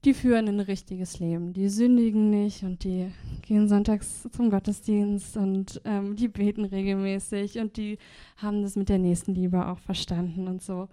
die 0.07 0.15
führen 0.15 0.47
ein 0.47 0.61
richtiges 0.61 1.19
Leben. 1.19 1.53
Die 1.53 1.69
sündigen 1.69 2.31
nicht 2.31 2.63
und 2.63 2.85
die 2.85 3.11
gehen 3.43 3.69
sonntags 3.69 4.23
zum 4.31 4.51
Gottesdienst 4.51 5.37
und 5.37 5.81
ähm, 5.85 6.15
die 6.15 6.29
beten 6.29 6.65
regelmäßig 6.65 7.59
und 7.59 7.77
die 7.77 7.99
haben 8.37 8.63
das 8.63 8.77
mit 8.77 8.89
der 8.89 8.99
Nächstenliebe 8.99 9.67
auch 9.67 9.81
verstanden 9.81 10.47
und 10.47 10.63
so. 10.63 10.89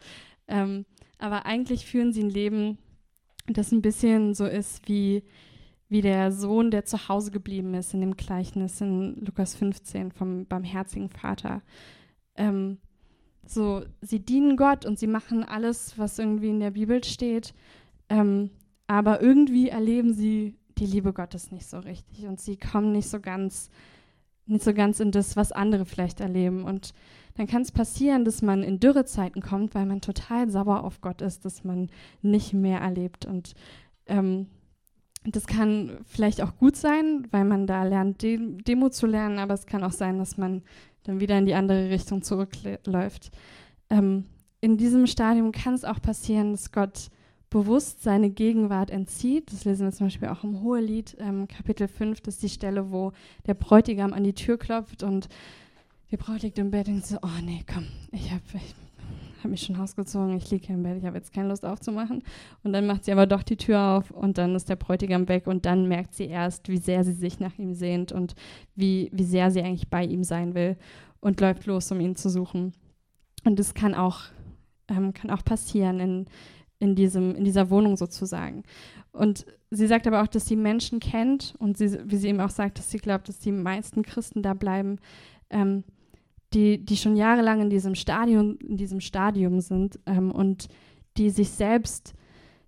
Ähm, 0.48 0.86
aber 1.20 1.46
eigentlich 1.46 1.86
führen 1.86 2.12
sie 2.12 2.24
ein 2.24 2.32
Leben, 2.32 2.80
das 3.46 3.72
ein 3.72 3.84
bisschen 3.84 4.34
so 4.34 4.46
ist 4.46 4.88
wie 4.90 5.24
wie 5.90 6.02
der 6.02 6.32
Sohn, 6.32 6.72
der 6.72 6.86
zu 6.86 7.08
Hause 7.08 7.30
geblieben 7.30 7.76
ist 7.76 7.94
in 7.94 8.02
dem 8.02 8.18
Gleichnis 8.18 8.82
in 8.82 9.24
Lukas 9.24 9.54
15 9.54 10.12
vom 10.12 10.48
barmherzigen 10.48 11.10
Vater. 11.10 11.62
Ähm, 12.36 12.80
so, 13.46 13.84
sie 14.02 14.20
dienen 14.20 14.58
Gott 14.58 14.88
und 14.88 14.98
sie 14.98 15.06
machen 15.06 15.44
alles, 15.44 16.00
was 16.00 16.18
irgendwie 16.18 16.50
in 16.50 16.60
der 16.60 16.72
Bibel 16.72 17.04
steht, 17.04 17.54
ähm, 18.10 18.50
aber 18.94 19.24
irgendwie 19.24 19.70
erleben 19.70 20.14
sie 20.14 20.56
die 20.78 20.86
Liebe 20.86 21.14
Gottes 21.14 21.52
nicht 21.52 21.66
so 21.66 21.80
richtig 21.80 22.28
und 22.28 22.40
sie 22.40 22.58
kommen 22.58 22.92
nicht 22.92 23.10
so 23.10 23.20
ganz, 23.20 23.72
nicht 24.46 24.64
so 24.64 24.72
ganz 24.72 25.00
in 25.00 25.10
das, 25.10 25.36
was 25.36 25.52
andere 25.52 25.86
vielleicht 25.86 26.20
erleben. 26.20 26.64
Und 26.64 26.94
dann 27.34 27.48
kann 27.48 27.64
es 27.64 27.72
passieren, 27.72 28.24
dass 28.24 28.44
man 28.44 28.62
in 28.62 28.80
Dürrezeiten 28.80 29.42
kommt, 29.42 29.74
weil 29.74 29.88
man 29.88 30.02
total 30.02 30.48
sauer 30.48 30.84
auf 30.84 31.02
Gott 31.02 31.24
ist, 31.24 31.44
dass 31.44 31.64
man 31.64 31.90
nicht 32.22 32.54
mehr 32.54 32.82
erlebt 32.82 33.26
und 33.26 33.56
ähm, 34.06 34.46
das 35.26 35.48
kann 35.48 35.98
vielleicht 36.06 36.42
auch 36.42 36.58
gut 36.58 36.76
sein, 36.76 37.28
weil 37.32 37.46
man 37.46 37.66
da 37.66 37.84
lernt, 37.86 38.22
Demo 38.22 38.90
zu 38.90 39.08
lernen, 39.08 39.40
aber 39.40 39.56
es 39.56 39.66
kann 39.66 39.84
auch 39.84 39.94
sein, 39.94 40.20
dass 40.20 40.38
man 40.38 40.62
dann 41.04 41.20
wieder 41.20 41.40
in 41.40 41.46
die 41.48 41.56
andere 41.56 41.90
Richtung 41.90 42.22
zurückläuft. 42.22 43.32
Ähm, 43.90 44.26
in 44.60 44.76
diesem 44.78 45.08
Stadium 45.08 45.54
kann 45.54 45.74
es 45.74 45.86
auch 45.86 46.02
passieren, 46.02 46.52
dass 46.52 46.74
Gott 46.74 47.10
bewusst 47.54 48.02
seine 48.02 48.32
Gegenwart 48.32 48.90
entzieht. 48.90 49.54
Das 49.54 49.64
lesen 49.64 49.86
wir 49.86 49.92
zum 49.92 50.08
Beispiel 50.08 50.28
auch 50.30 50.44
im 50.44 50.64
Hohelied, 50.64 51.16
ähm, 51.20 51.48
Kapitel 51.48 51.88
5, 51.88 52.20
das 52.22 52.36
ist 52.36 52.44
die 52.44 52.50
Stelle, 52.50 52.92
wo 52.92 53.12
der 53.46 53.54
Bräutigam 53.54 54.12
an 54.12 54.24
die 54.24 54.34
Tür 54.34 54.58
klopft 54.58 55.04
und 55.04 55.30
die 56.10 56.18
Braut 56.18 56.42
liegt 56.42 56.58
im 56.58 56.72
Bett 56.72 56.88
und 56.88 57.06
so, 57.06 57.18
oh 57.22 57.42
nee, 57.44 57.64
komm, 57.72 57.86
ich 58.12 58.32
habe 58.32 58.42
ich 58.56 58.74
habe 59.40 59.50
mich 59.50 59.62
schon 59.62 59.76
ausgezogen, 59.76 60.36
ich 60.38 60.50
liege 60.50 60.66
hier 60.66 60.76
im 60.76 60.84
Bett, 60.84 60.98
ich 60.98 61.06
habe 61.06 61.18
jetzt 61.18 61.32
keine 61.32 61.50
Lust 61.50 61.64
aufzumachen. 61.64 62.24
Und 62.64 62.74
dann 62.74 62.88
macht 62.88 63.04
sie 63.04 63.12
aber 63.12 63.28
doch 63.28 63.44
die 63.44 63.58
Tür 63.58 63.98
auf 63.98 64.10
und 64.10 64.38
dann 64.38 64.56
ist 64.56 64.70
der 64.70 64.78
Bräutigam 64.78 65.28
weg 65.28 65.46
und 65.46 65.66
dann 65.66 65.88
merkt 65.88 66.16
sie 66.16 66.26
erst, 66.26 66.70
wie 66.70 66.78
sehr 66.78 67.04
sie 67.04 67.12
sich 67.12 67.40
nach 67.40 67.60
ihm 67.60 67.76
sehnt 67.76 68.12
und 68.12 68.36
wie, 68.76 69.10
wie 69.12 69.26
sehr 69.26 69.52
sie 69.52 69.62
eigentlich 69.62 69.90
bei 69.90 70.04
ihm 70.06 70.24
sein 70.24 70.56
will 70.56 70.76
und 71.20 71.40
läuft 71.40 71.68
los, 71.68 71.92
um 71.92 72.00
ihn 72.00 72.16
zu 72.16 72.30
suchen. 72.30 72.74
Und 73.44 73.60
das 73.60 73.76
kann 73.76 73.94
auch, 73.94 74.22
ähm, 74.88 75.14
kann 75.14 75.30
auch 75.30 75.44
passieren 75.44 76.00
in, 76.00 76.26
in, 76.84 76.96
diesem, 76.96 77.34
in 77.34 77.46
dieser 77.46 77.70
Wohnung 77.70 77.96
sozusagen. 77.96 78.64
Und 79.14 79.46
sie 79.72 79.88
sagt 79.88 80.06
aber 80.06 80.22
auch, 80.22 80.28
dass 80.28 80.46
sie 80.46 80.58
Menschen 80.58 81.00
kennt 81.00 81.56
und 81.60 81.78
sie, 81.78 81.98
wie 82.04 82.18
sie 82.18 82.28
eben 82.28 82.42
auch 82.42 82.50
sagt, 82.50 82.78
dass 82.78 82.92
sie 82.92 82.98
glaubt, 82.98 83.30
dass 83.30 83.40
die 83.40 83.54
meisten 83.54 84.04
Christen 84.04 84.44
da 84.44 84.54
bleiben, 84.54 84.98
ähm, 85.50 85.86
die, 86.54 86.84
die 86.84 86.98
schon 86.98 87.16
jahrelang 87.16 87.62
in 87.62 87.70
diesem 87.70 87.96
Stadium, 87.96 88.58
in 88.60 88.76
diesem 88.76 89.00
Stadium 89.00 89.62
sind 89.62 89.98
ähm, 90.06 90.30
und 90.30 90.68
die 91.16 91.30
sich 91.30 91.52
selbst 91.52 92.14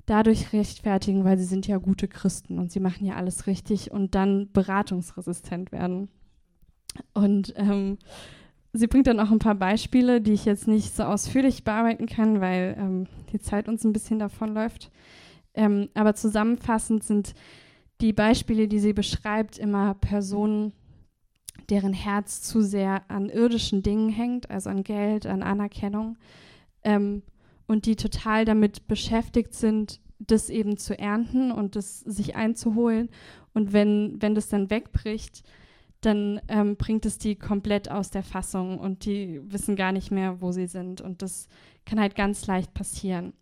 dadurch 0.05 0.53
rechtfertigen, 0.53 1.25
weil 1.25 1.37
sie 1.37 1.43
sind 1.43 1.67
ja 1.67 1.77
gute 1.77 2.07
Christen 2.07 2.57
und 2.57 2.71
sie 2.71 2.79
machen 2.79 3.05
ja 3.05 3.15
alles 3.15 3.47
richtig 3.47 3.91
und 3.91 4.15
dann 4.15 4.49
beratungsresistent 4.53 5.73
werden. 5.73 6.09
Und 7.13 7.53
ähm, 7.57 7.97
sie 8.75 8.87
bringt 8.87 9.07
dann 9.07 9.19
auch 9.19 9.31
ein 9.31 9.39
paar 9.39 9.55
Beispiele, 9.55 10.21
die 10.21 10.33
ich 10.33 10.45
jetzt 10.45 10.67
nicht 10.67 10.95
so 10.95 11.03
ausführlich 11.03 11.63
bearbeiten 11.63 12.05
kann, 12.05 12.41
weil 12.41 12.75
ähm, 12.77 13.07
die 13.31 13.39
Zeit 13.39 13.67
uns 13.67 13.83
ein 13.83 13.93
bisschen 13.93 14.19
davonläuft. 14.19 14.91
Ähm, 15.53 15.89
aber 15.93 16.15
zusammenfassend 16.15 17.03
sind 17.03 17.33
die 18.01 18.13
Beispiele, 18.13 18.67
die 18.67 18.79
sie 18.79 18.93
beschreibt, 18.93 19.57
immer 19.57 19.93
Personen, 19.95 20.73
deren 21.69 21.93
Herz 21.93 22.41
zu 22.41 22.61
sehr 22.61 23.09
an 23.09 23.29
irdischen 23.29 23.81
Dingen 23.81 24.09
hängt, 24.09 24.49
also 24.51 24.69
an 24.69 24.83
Geld, 24.83 25.25
an 25.25 25.41
Anerkennung, 25.41 26.17
ähm, 26.83 27.23
und 27.67 27.85
die 27.85 27.95
total 27.95 28.45
damit 28.45 28.87
beschäftigt 28.87 29.53
sind, 29.53 29.99
das 30.19 30.49
eben 30.49 30.77
zu 30.77 30.97
ernten 30.97 31.51
und 31.51 31.75
das 31.75 32.01
sich 32.01 32.35
einzuholen. 32.35 33.09
Und 33.53 33.73
wenn, 33.73 34.21
wenn 34.21 34.35
das 34.35 34.49
dann 34.49 34.69
wegbricht, 34.69 35.43
dann 36.05 36.41
ähm, 36.47 36.75
bringt 36.75 37.05
es 37.05 37.17
die 37.17 37.35
komplett 37.35 37.89
aus 37.89 38.09
der 38.09 38.23
Fassung 38.23 38.79
und 38.79 39.05
die 39.05 39.41
wissen 39.51 39.75
gar 39.75 39.91
nicht 39.91 40.11
mehr, 40.11 40.41
wo 40.41 40.51
sie 40.51 40.67
sind. 40.67 41.01
Und 41.01 41.21
das 41.21 41.47
kann 41.85 41.99
halt 41.99 42.15
ganz 42.15 42.47
leicht 42.47 42.73
passieren. 42.73 43.33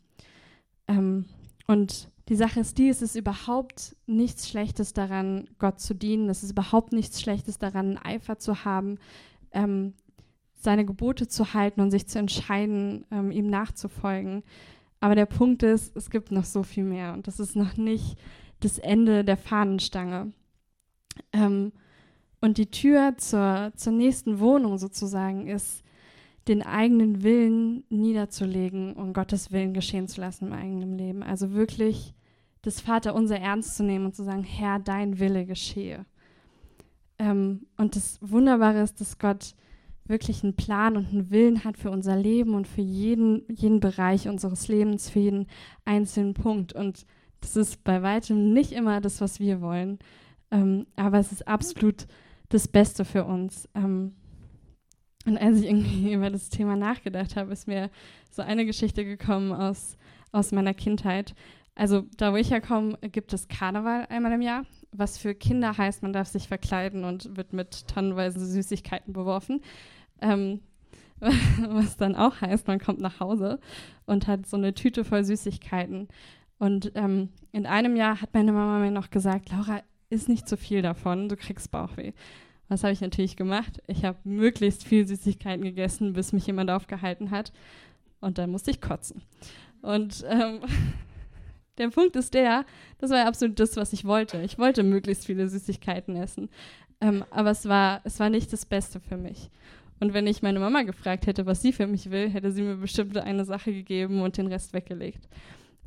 Ähm, 0.87 1.25
und 1.67 2.09
die 2.29 2.35
Sache 2.35 2.61
ist 2.61 2.77
die, 2.77 2.89
es 2.89 3.01
ist 3.01 3.15
überhaupt 3.15 3.95
nichts 4.05 4.49
Schlechtes 4.49 4.93
daran, 4.93 5.49
Gott 5.59 5.79
zu 5.79 5.93
dienen. 5.93 6.29
Es 6.29 6.43
ist 6.43 6.51
überhaupt 6.51 6.93
nichts 6.93 7.21
Schlechtes 7.21 7.57
daran, 7.57 7.97
Eifer 7.97 8.39
zu 8.39 8.63
haben, 8.63 8.97
ähm, 9.51 9.93
seine 10.53 10.85
Gebote 10.85 11.27
zu 11.27 11.53
halten 11.53 11.81
und 11.81 11.91
sich 11.91 12.07
zu 12.07 12.19
entscheiden, 12.19 13.05
ähm, 13.11 13.31
ihm 13.31 13.47
nachzufolgen. 13.47 14.43
Aber 15.01 15.15
der 15.15 15.25
Punkt 15.25 15.63
ist, 15.63 15.95
es 15.97 16.09
gibt 16.09 16.31
noch 16.31 16.45
so 16.45 16.63
viel 16.63 16.85
mehr 16.85 17.11
und 17.13 17.27
das 17.27 17.41
ist 17.41 17.57
noch 17.57 17.75
nicht 17.75 18.17
das 18.61 18.79
Ende 18.79 19.25
der 19.25 19.35
Fahnenstange. 19.35 20.31
Ähm, 21.33 21.73
und 22.43 22.57
die 22.57 22.69
Tür 22.69 23.13
zur, 23.15 23.71
zur 23.77 23.93
nächsten 23.93 24.41
Wohnung 24.41 24.77
sozusagen 24.77 25.47
ist, 25.47 25.81
den 26.49 26.61
eigenen 26.61 27.23
Willen 27.23 27.85
niederzulegen 27.87 28.91
und 28.95 29.13
Gottes 29.13 29.53
Willen 29.53 29.73
geschehen 29.73 30.09
zu 30.09 30.19
lassen 30.19 30.47
im 30.47 30.53
eigenen 30.53 30.97
Leben. 30.97 31.23
Also 31.23 31.53
wirklich 31.53 32.13
das 32.61 32.81
Vaterunser 32.81 33.39
ernst 33.39 33.77
zu 33.77 33.83
nehmen 33.85 34.07
und 34.07 34.13
zu 34.13 34.25
sagen, 34.25 34.43
Herr, 34.43 34.79
dein 34.79 35.19
Wille 35.19 35.45
geschehe. 35.45 36.05
Ähm, 37.17 37.65
und 37.77 37.95
das 37.95 38.19
Wunderbare 38.19 38.81
ist, 38.81 38.99
dass 38.99 39.19
Gott 39.19 39.55
wirklich 40.03 40.43
einen 40.43 40.57
Plan 40.57 40.97
und 40.97 41.13
einen 41.13 41.31
Willen 41.31 41.63
hat 41.63 41.77
für 41.77 41.91
unser 41.91 42.17
Leben 42.17 42.55
und 42.55 42.67
für 42.67 42.81
jeden, 42.81 43.43
jeden 43.47 43.79
Bereich 43.79 44.27
unseres 44.27 44.67
Lebens, 44.67 45.09
für 45.09 45.19
jeden 45.19 45.47
einzelnen 45.85 46.33
Punkt. 46.33 46.73
Und 46.73 47.05
das 47.39 47.55
ist 47.55 47.85
bei 47.85 48.03
weitem 48.03 48.51
nicht 48.51 48.73
immer 48.73 48.99
das, 48.99 49.21
was 49.21 49.39
wir 49.39 49.61
wollen. 49.61 49.97
Ähm, 50.51 50.87
aber 50.97 51.19
es 51.19 51.31
ist 51.31 51.47
absolut 51.47 52.05
das 52.49 52.67
Beste 52.67 53.05
für 53.05 53.25
uns. 53.25 53.67
Ähm, 53.75 54.13
und 55.25 55.37
als 55.37 55.59
ich 55.59 55.65
irgendwie 55.65 56.13
über 56.13 56.29
das 56.29 56.49
Thema 56.49 56.75
nachgedacht 56.75 57.35
habe, 57.35 57.51
ist 57.51 57.67
mir 57.67 57.89
so 58.31 58.41
eine 58.41 58.65
Geschichte 58.65 59.05
gekommen 59.05 59.51
aus, 59.51 59.97
aus 60.31 60.51
meiner 60.51 60.73
Kindheit. 60.73 61.33
Also 61.75 62.03
da, 62.17 62.31
wo 62.33 62.37
ich 62.37 62.51
herkomme, 62.51 62.97
gibt 63.01 63.33
es 63.33 63.47
Karneval 63.47 64.05
einmal 64.09 64.33
im 64.33 64.41
Jahr, 64.41 64.63
was 64.91 65.17
für 65.17 65.33
Kinder 65.33 65.75
heißt, 65.75 66.03
man 66.03 66.13
darf 66.13 66.27
sich 66.27 66.47
verkleiden 66.47 67.03
und 67.03 67.35
wird 67.35 67.51
mit 67.51 67.87
tonnenweise 67.87 68.45
Süßigkeiten 68.45 69.11
beworfen. 69.11 69.61
Ähm, 70.21 70.59
was 71.19 71.97
dann 71.97 72.15
auch 72.15 72.41
heißt, 72.41 72.67
man 72.67 72.79
kommt 72.79 72.99
nach 72.99 73.19
Hause 73.19 73.59
und 74.05 74.27
hat 74.27 74.45
so 74.45 74.57
eine 74.57 74.73
Tüte 74.73 75.03
voll 75.03 75.23
Süßigkeiten. 75.23 76.09
Und 76.59 76.91
ähm, 76.95 77.29
in 77.51 77.65
einem 77.65 77.95
Jahr 77.95 78.21
hat 78.21 78.33
meine 78.33 78.51
Mama 78.51 78.79
mir 78.79 78.91
noch 78.91 79.09
gesagt, 79.09 79.49
Laura, 79.51 79.81
isst 80.13 80.29
nicht 80.29 80.47
zu 80.47 80.57
viel 80.57 80.81
davon, 80.81 81.29
du 81.29 81.35
kriegst 81.35 81.71
Bauchweh. 81.71 82.13
Was 82.69 82.83
habe 82.83 82.93
ich 82.93 83.01
natürlich 83.01 83.35
gemacht? 83.35 83.81
Ich 83.87 84.05
habe 84.05 84.17
möglichst 84.23 84.83
viel 84.83 85.07
Süßigkeiten 85.07 85.63
gegessen, 85.63 86.13
bis 86.13 86.33
mich 86.33 86.47
jemand 86.47 86.69
aufgehalten 86.69 87.31
hat. 87.31 87.51
Und 88.21 88.37
dann 88.37 88.49
musste 88.49 88.71
ich 88.71 88.79
kotzen. 88.79 89.21
Und 89.81 90.23
ähm, 90.29 90.61
der 91.77 91.89
Punkt 91.89 92.15
ist 92.15 92.33
der, 92.33 92.65
das 92.99 93.11
war 93.11 93.17
ja 93.17 93.27
absolut 93.27 93.59
das, 93.59 93.75
was 93.75 93.93
ich 93.93 94.05
wollte. 94.05 94.41
Ich 94.41 94.57
wollte 94.57 94.83
möglichst 94.83 95.25
viele 95.25 95.49
Süßigkeiten 95.49 96.15
essen. 96.15 96.49
Ähm, 97.01 97.25
aber 97.31 97.51
es 97.51 97.67
war, 97.67 98.01
es 98.05 98.19
war 98.19 98.29
nicht 98.29 98.53
das 98.53 98.65
Beste 98.65 98.99
für 99.01 99.17
mich. 99.17 99.49
Und 99.99 100.13
wenn 100.13 100.27
ich 100.27 100.41
meine 100.41 100.59
Mama 100.59 100.83
gefragt 100.83 101.27
hätte, 101.27 101.45
was 101.45 101.61
sie 101.61 101.73
für 101.73 101.87
mich 101.87 102.11
will, 102.11 102.29
hätte 102.29 102.51
sie 102.51 102.61
mir 102.61 102.77
bestimmt 102.77 103.17
eine 103.17 103.45
Sache 103.45 103.73
gegeben 103.73 104.21
und 104.21 104.37
den 104.37 104.47
Rest 104.47 104.73
weggelegt. 104.73 105.27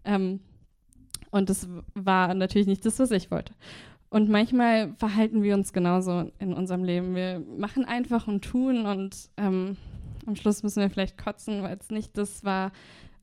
Ähm, 0.04 0.40
und 1.30 1.50
das 1.50 1.68
war 1.94 2.34
natürlich 2.34 2.66
nicht 2.66 2.84
das, 2.86 2.98
was 2.98 3.10
ich 3.10 3.30
wollte. 3.30 3.54
Und 4.16 4.31
manchmal 4.31 4.94
verhalten 4.94 5.42
wir 5.42 5.52
uns 5.52 5.74
genauso 5.74 6.33
in 6.38 6.55
unserem 6.55 6.85
Leben. 6.85 7.14
Wir 7.14 7.38
machen 7.38 7.85
einfach 7.85 8.26
und 8.26 8.42
tun 8.42 8.87
und 8.87 9.14
ähm, 9.37 9.76
am 10.24 10.37
Schluss 10.37 10.62
müssen 10.62 10.81
wir 10.81 10.88
vielleicht 10.88 11.18
kotzen, 11.18 11.62
weil 11.62 11.76
es 11.79 11.90
nicht 11.90 12.16
das 12.16 12.42
war, 12.42 12.72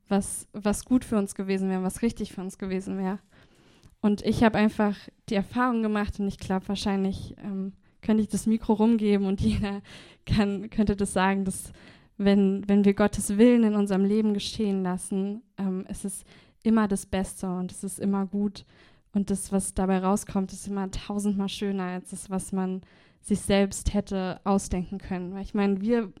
was, 0.06 0.46
was 0.52 0.84
gut 0.84 1.04
für 1.04 1.16
uns 1.18 1.34
gewesen 1.34 1.68
wäre, 1.68 1.82
was 1.82 2.02
richtig 2.02 2.32
für 2.32 2.42
uns 2.42 2.58
gewesen 2.58 2.96
wäre. 2.96 3.18
Und 4.02 4.24
ich 4.24 4.44
habe 4.44 4.56
einfach 4.56 4.94
die 5.28 5.34
Erfahrung 5.34 5.82
gemacht 5.82 6.20
und 6.20 6.28
ich 6.28 6.38
glaube, 6.38 6.68
wahrscheinlich 6.68 7.34
ähm, 7.42 7.72
könnte 8.00 8.22
ich 8.22 8.28
das 8.28 8.46
Mikro 8.46 8.74
rumgeben 8.74 9.26
und 9.26 9.40
jeder 9.40 9.82
kann, 10.26 10.70
könnte 10.70 10.94
das 10.94 11.12
sagen, 11.12 11.44
dass 11.44 11.72
wenn, 12.18 12.62
wenn 12.68 12.84
wir 12.84 12.94
Gottes 12.94 13.36
Willen 13.36 13.64
in 13.64 13.74
unserem 13.74 14.04
Leben 14.04 14.32
geschehen 14.32 14.84
lassen, 14.84 15.42
ähm, 15.58 15.86
es 15.88 16.04
ist 16.04 16.24
immer 16.62 16.86
das 16.86 17.04
Beste 17.04 17.48
und 17.48 17.72
es 17.72 17.82
ist 17.82 17.98
immer 17.98 18.26
gut 18.26 18.64
und 19.14 19.30
das, 19.30 19.52
was 19.52 19.74
dabei 19.74 19.98
rauskommt, 19.98 20.52
ist 20.52 20.66
immer 20.66 20.90
tausendmal 20.90 21.48
schöner 21.48 21.84
als 21.84 22.10
das, 22.10 22.30
was 22.30 22.52
man 22.52 22.82
sich 23.22 23.40
selbst 23.40 23.94
hätte 23.94 24.40
ausdenken 24.44 24.98
können. 24.98 25.32
Weil 25.34 25.42
ich 25.42 25.54
meine, 25.54 25.80
wir, 25.80 26.12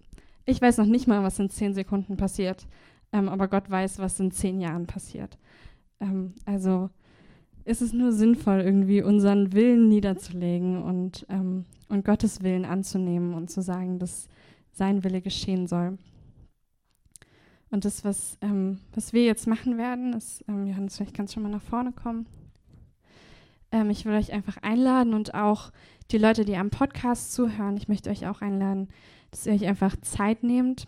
ich 0.46 0.62
weiß 0.62 0.78
noch 0.78 0.86
nicht 0.86 1.06
mal, 1.06 1.22
was 1.22 1.38
in 1.38 1.50
zehn 1.50 1.74
Sekunden 1.74 2.16
passiert, 2.16 2.66
ähm, 3.12 3.28
aber 3.28 3.48
Gott 3.48 3.68
weiß, 3.68 3.98
was 3.98 4.20
in 4.20 4.30
zehn 4.30 4.60
Jahren 4.60 4.86
passiert. 4.86 5.38
Ähm, 6.00 6.34
also 6.44 6.88
ist 7.64 7.82
es 7.82 7.92
nur 7.92 8.12
sinnvoll, 8.12 8.60
irgendwie 8.60 9.02
unseren 9.02 9.52
Willen 9.52 9.88
niederzulegen 9.88 10.82
und, 10.82 11.26
ähm, 11.30 11.64
und 11.88 12.04
Gottes 12.04 12.42
Willen 12.42 12.64
anzunehmen 12.64 13.34
und 13.34 13.50
zu 13.50 13.62
sagen, 13.62 13.98
dass 13.98 14.28
sein 14.70 15.02
Wille 15.02 15.20
geschehen 15.20 15.66
soll. 15.66 15.98
Und 17.70 17.84
das, 17.84 18.04
was, 18.04 18.38
ähm, 18.40 18.78
was 18.92 19.12
wir 19.12 19.24
jetzt 19.24 19.46
machen 19.46 19.78
werden, 19.78 20.12
ist, 20.12 20.44
ähm, 20.46 20.66
Johannes, 20.66 20.96
vielleicht 20.96 21.14
kannst 21.14 21.32
du 21.32 21.34
schon 21.34 21.42
mal 21.42 21.48
nach 21.48 21.62
vorne 21.62 21.92
kommen. 21.92 22.26
Ähm, 23.74 23.90
ich 23.90 24.04
will 24.04 24.14
euch 24.14 24.32
einfach 24.32 24.56
einladen 24.62 25.14
und 25.14 25.34
auch 25.34 25.72
die 26.12 26.18
Leute, 26.18 26.44
die 26.44 26.56
am 26.56 26.70
Podcast 26.70 27.32
zuhören, 27.32 27.76
ich 27.76 27.88
möchte 27.88 28.08
euch 28.08 28.24
auch 28.28 28.40
einladen, 28.40 28.88
dass 29.32 29.46
ihr 29.46 29.52
euch 29.52 29.66
einfach 29.66 29.96
Zeit 30.00 30.44
nehmt 30.44 30.86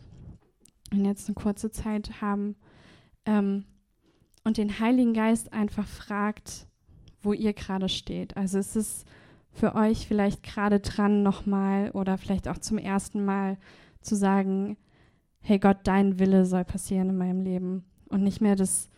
und 0.93 1.05
jetzt 1.05 1.29
eine 1.29 1.35
kurze 1.35 1.73
Zeit 1.73 2.21
haben 2.21 2.55
ähm, 3.25 3.65
und 4.45 4.57
den 4.57 4.79
Heiligen 4.79 5.15
Geist 5.15 5.53
einfach 5.53 5.87
fragt, 5.87 6.69
wo 7.23 7.33
ihr 7.33 7.55
gerade 7.55 7.89
steht. 7.89 8.37
Also 8.37 8.59
es 8.59 8.77
ist 8.77 9.05
für 9.51 9.75
euch 9.75 10.07
vielleicht 10.07 10.45
gerade 10.45 10.79
dran 10.79 11.25
nochmal 11.25 11.91
oder 11.91 12.19
vielleicht 12.19 12.47
auch 12.47 12.59
zum 12.59 12.79
ersten 12.79 13.25
Mal 13.25 13.59
zu 14.01 14.15
sagen, 14.15 14.77
hey 15.41 15.59
Gott, 15.59 15.79
dein 15.83 16.21
Wille 16.21 16.45
soll 16.45 16.65
passieren 16.65 17.09
in 17.09 17.17
meinem 17.17 17.41
Leben 17.41 17.85
und 18.11 18.23
nicht 18.23 18.41
mehr 18.41 18.55
das, 18.55 18.91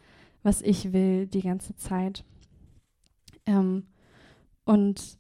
was 0.43 0.61
ich 0.61 0.93
will 0.93 1.27
die 1.27 1.43
ganze 1.43 1.75
Zeit. 1.75 2.23
Ähm, 3.49 3.87
und 4.67 5.19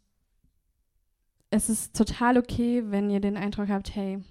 es 1.51 1.71
ist 1.71 1.97
total 1.97 2.37
okay, 2.37 2.85
wenn 2.91 3.09
ihr 3.09 3.21
den 3.21 3.39
Eindruck 3.39 3.71
habt, 3.71 3.95
hey, 3.97 4.23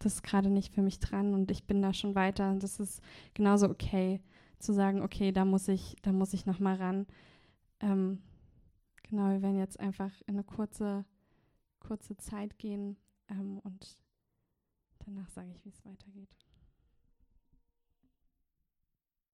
das 0.00 0.14
ist 0.14 0.22
gerade 0.24 0.50
nicht 0.50 0.74
für 0.74 0.82
mich 0.82 0.98
dran 0.98 1.32
und 1.32 1.50
ich 1.52 1.64
bin 1.64 1.80
da 1.80 1.94
schon 1.94 2.16
weiter. 2.16 2.50
Und 2.50 2.64
das 2.64 2.80
ist 2.80 3.00
genauso 3.34 3.70
okay, 3.70 4.20
zu 4.58 4.74
sagen, 4.74 5.00
okay, 5.00 5.30
da 5.30 5.44
muss 5.44 5.68
ich, 5.68 5.94
da 6.02 6.10
muss 6.12 6.34
ich 6.34 6.44
noch 6.44 6.58
mal 6.58 6.74
ran. 6.74 7.06
Ähm, 7.80 8.20
genau, 9.04 9.30
wir 9.30 9.42
werden 9.42 9.58
jetzt 9.58 9.78
einfach 9.78 10.12
in 10.26 10.34
eine 10.34 10.44
kurze, 10.44 11.04
kurze 11.78 12.16
Zeit 12.16 12.58
gehen 12.58 12.96
ähm, 13.28 13.60
und 13.62 13.96
danach 15.04 15.28
sage 15.28 15.50
ich, 15.52 15.64
wie 15.64 15.70
es 15.70 15.84
weitergeht. 15.84 16.34